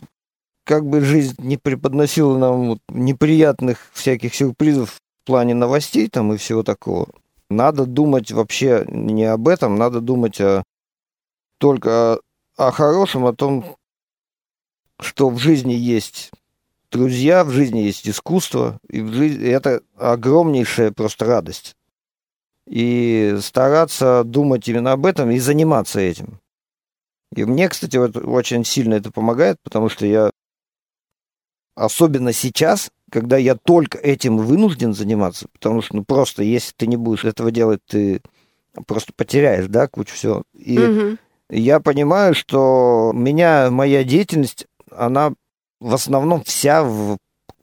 как 0.64 0.86
бы 0.86 1.00
жизнь 1.00 1.34
не 1.38 1.56
преподносила 1.56 2.36
нам 2.38 2.78
неприятных 2.88 3.78
всяких 3.92 4.34
сюрпризов 4.34 5.00
в 5.24 5.26
плане 5.26 5.54
новостей 5.54 6.06
там 6.10 6.34
и 6.34 6.36
всего 6.36 6.62
такого, 6.62 7.08
надо 7.48 7.86
думать 7.86 8.30
вообще 8.30 8.84
не 8.88 9.24
об 9.24 9.48
этом, 9.48 9.76
надо 9.76 10.02
думать 10.02 10.38
о, 10.38 10.62
только 11.56 12.14
о, 12.14 12.18
о 12.58 12.70
хорошем, 12.70 13.24
о 13.24 13.32
том, 13.32 13.76
что 15.00 15.30
в 15.30 15.38
жизни 15.38 15.72
есть 15.72 16.30
друзья, 16.90 17.42
в 17.42 17.50
жизни 17.50 17.78
есть 17.78 18.06
искусство, 18.06 18.78
и 18.90 19.00
в 19.00 19.14
жизни 19.14 19.48
это 19.48 19.80
огромнейшая 19.96 20.92
просто 20.92 21.24
радость. 21.24 21.74
И 22.66 23.38
стараться 23.40 24.24
думать 24.24 24.68
именно 24.68 24.92
об 24.92 25.06
этом 25.06 25.30
и 25.30 25.38
заниматься 25.38 26.00
этим. 26.00 26.38
И 27.34 27.44
мне, 27.44 27.70
кстати, 27.70 27.96
вот 27.96 28.16
очень 28.18 28.62
сильно 28.66 28.92
это 28.92 29.10
помогает, 29.10 29.56
потому 29.62 29.88
что 29.88 30.04
я 30.04 30.30
особенно 31.74 32.34
сейчас, 32.34 32.90
когда 33.14 33.36
я 33.36 33.54
только 33.54 33.96
этим 33.96 34.38
вынужден 34.38 34.92
заниматься, 34.92 35.46
потому 35.52 35.82
что, 35.82 35.94
ну, 35.94 36.04
просто, 36.04 36.42
если 36.42 36.72
ты 36.76 36.88
не 36.88 36.96
будешь 36.96 37.24
этого 37.24 37.52
делать, 37.52 37.78
ты 37.86 38.20
просто 38.88 39.12
потеряешь, 39.14 39.66
да, 39.68 39.86
кучу 39.86 40.12
всего. 40.14 40.42
И 40.52 40.76
угу. 40.76 41.16
я 41.48 41.78
понимаю, 41.78 42.34
что 42.34 43.12
меня, 43.14 43.70
моя 43.70 44.02
деятельность, 44.02 44.66
она 44.90 45.32
в 45.78 45.94
основном 45.94 46.42
вся 46.42 46.82
в 46.82 47.18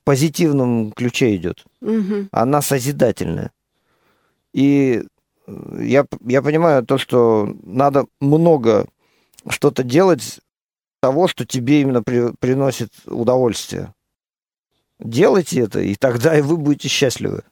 позитивном 0.05 0.93
ключе 0.93 1.35
идет. 1.35 1.65
Угу. 1.81 2.29
Она 2.31 2.61
созидательная. 2.61 3.51
И 4.53 5.03
я, 5.47 6.05
я 6.25 6.41
понимаю 6.41 6.85
то, 6.85 6.97
что 6.97 7.53
надо 7.63 8.05
много 8.21 8.87
что-то 9.49 9.83
делать 9.83 10.39
того, 11.01 11.27
что 11.27 11.45
тебе 11.45 11.81
именно 11.81 12.01
при, 12.01 12.31
приносит 12.39 12.93
удовольствие. 13.05 13.93
Делайте 15.01 15.61
это, 15.61 15.81
и 15.81 15.95
тогда 15.95 16.37
и 16.37 16.41
вы 16.41 16.57
будете 16.57 16.87
счастливы. 16.87 17.43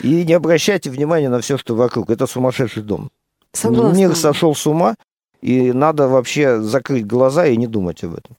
И 0.00 0.24
не 0.24 0.32
обращайте 0.32 0.90
внимания 0.90 1.28
на 1.28 1.40
все, 1.40 1.56
что 1.56 1.74
вокруг. 1.74 2.10
Это 2.10 2.26
сумасшедший 2.26 2.82
дом. 2.82 3.10
Согласна. 3.52 3.96
Мир 3.96 4.14
сошел 4.14 4.54
с 4.54 4.66
ума, 4.66 4.96
и 5.40 5.72
надо 5.72 6.08
вообще 6.08 6.60
закрыть 6.60 7.06
глаза 7.06 7.46
и 7.46 7.56
не 7.56 7.66
думать 7.66 8.02
об 8.04 8.14
этом. 8.14 8.36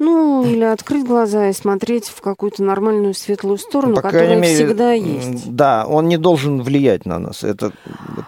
Ну, 0.00 0.42
или 0.46 0.64
открыть 0.64 1.06
глаза 1.06 1.50
и 1.50 1.52
смотреть 1.52 2.06
в 2.06 2.22
какую-то 2.22 2.62
нормальную 2.62 3.12
светлую 3.12 3.58
сторону, 3.58 3.96
По 3.96 4.00
которая 4.00 4.40
мере, 4.40 4.54
всегда 4.54 4.92
есть. 4.92 5.54
Да, 5.54 5.86
он 5.86 6.08
не 6.08 6.16
должен 6.16 6.62
влиять 6.62 7.04
на 7.04 7.18
нас. 7.18 7.44
Это 7.44 7.70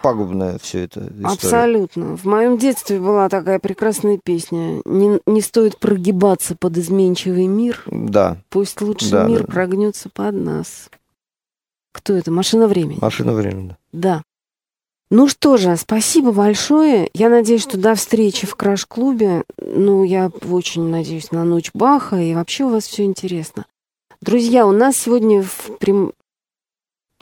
пагубное 0.03 0.59
все 0.61 0.83
это. 0.83 0.99
История. 0.99 1.25
Абсолютно. 1.25 2.15
В 2.15 2.25
моем 2.25 2.59
детстве 2.59 2.99
была 2.99 3.27
такая 3.27 3.57
прекрасная 3.57 4.19
песня. 4.23 4.83
Не, 4.85 5.19
не 5.25 5.41
стоит 5.41 5.79
прогибаться 5.79 6.55
под 6.55 6.77
изменчивый 6.77 7.47
мир. 7.47 7.81
Да. 7.87 8.37
Пусть 8.51 8.79
лучше 8.79 9.09
да, 9.09 9.25
мир 9.25 9.39
да. 9.39 9.47
прогнется 9.47 10.09
под 10.13 10.35
нас. 10.35 10.91
Кто 11.91 12.13
это? 12.13 12.29
Машина 12.29 12.67
времени. 12.67 12.99
Машина 13.01 13.33
времени. 13.33 13.75
Да. 13.91 14.21
Ну 15.15 15.27
что 15.27 15.57
же, 15.57 15.77
спасибо 15.77 16.31
большое. 16.31 17.07
Я 17.13 17.29
надеюсь, 17.29 17.61
что 17.61 17.77
до 17.77 17.93
встречи 17.93 18.47
в 18.47 18.55
Краш-клубе. 18.55 19.43
Ну, 19.59 20.03
я 20.03 20.31
очень 20.49 20.89
надеюсь 20.89 21.31
на 21.31 21.43
ночь 21.43 21.69
Баха, 21.71 22.15
и 22.19 22.33
вообще 22.33 22.63
у 22.63 22.69
вас 22.69 22.87
все 22.87 23.03
интересно. 23.03 23.67
Друзья, 24.21 24.65
у 24.65 24.71
нас 24.71 24.97
сегодня 24.97 25.43
в 25.43 25.77
прям... 25.77 26.13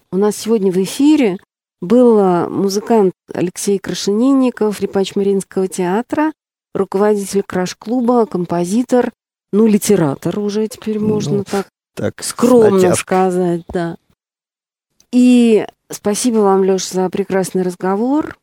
у 0.09 0.15
нас 0.15 0.37
сегодня 0.37 0.71
в 0.71 0.77
эфире 0.77 1.37
был 1.81 2.47
музыкант 2.49 3.11
Алексей 3.33 3.77
Крашенинников, 3.77 4.79
репач 4.79 5.17
Мариинского 5.17 5.67
театра, 5.67 6.31
руководитель 6.73 7.43
Краш-клуба, 7.45 8.25
композитор, 8.25 9.11
ну, 9.51 9.67
литератор 9.67 10.39
уже 10.39 10.69
теперь 10.69 10.97
ну, 10.97 11.09
можно 11.09 11.39
ну, 11.39 11.43
так, 11.43 11.67
так 11.93 12.23
скромно 12.23 12.77
натяжка. 12.77 12.95
сказать, 12.95 13.63
да. 13.67 13.97
И 15.11 15.67
Спасибо 15.91 16.37
вам, 16.37 16.63
Леша, 16.63 16.87
за 16.93 17.09
прекрасный 17.09 17.63
разговор. 17.63 18.37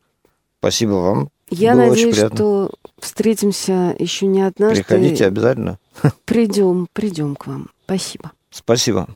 Спасибо 0.59 0.93
вам. 0.93 1.29
Я 1.49 1.73
Было 1.73 1.87
надеюсь, 1.87 2.15
что 2.15 2.71
встретимся 2.99 3.95
еще 3.97 4.27
не 4.27 4.41
однажды. 4.41 4.83
Приходите 4.83 5.25
обязательно. 5.25 5.79
Придем, 6.25 6.87
придем 6.93 7.35
к 7.35 7.47
вам. 7.47 7.69
Спасибо. 7.85 8.31
Спасибо. 8.51 9.07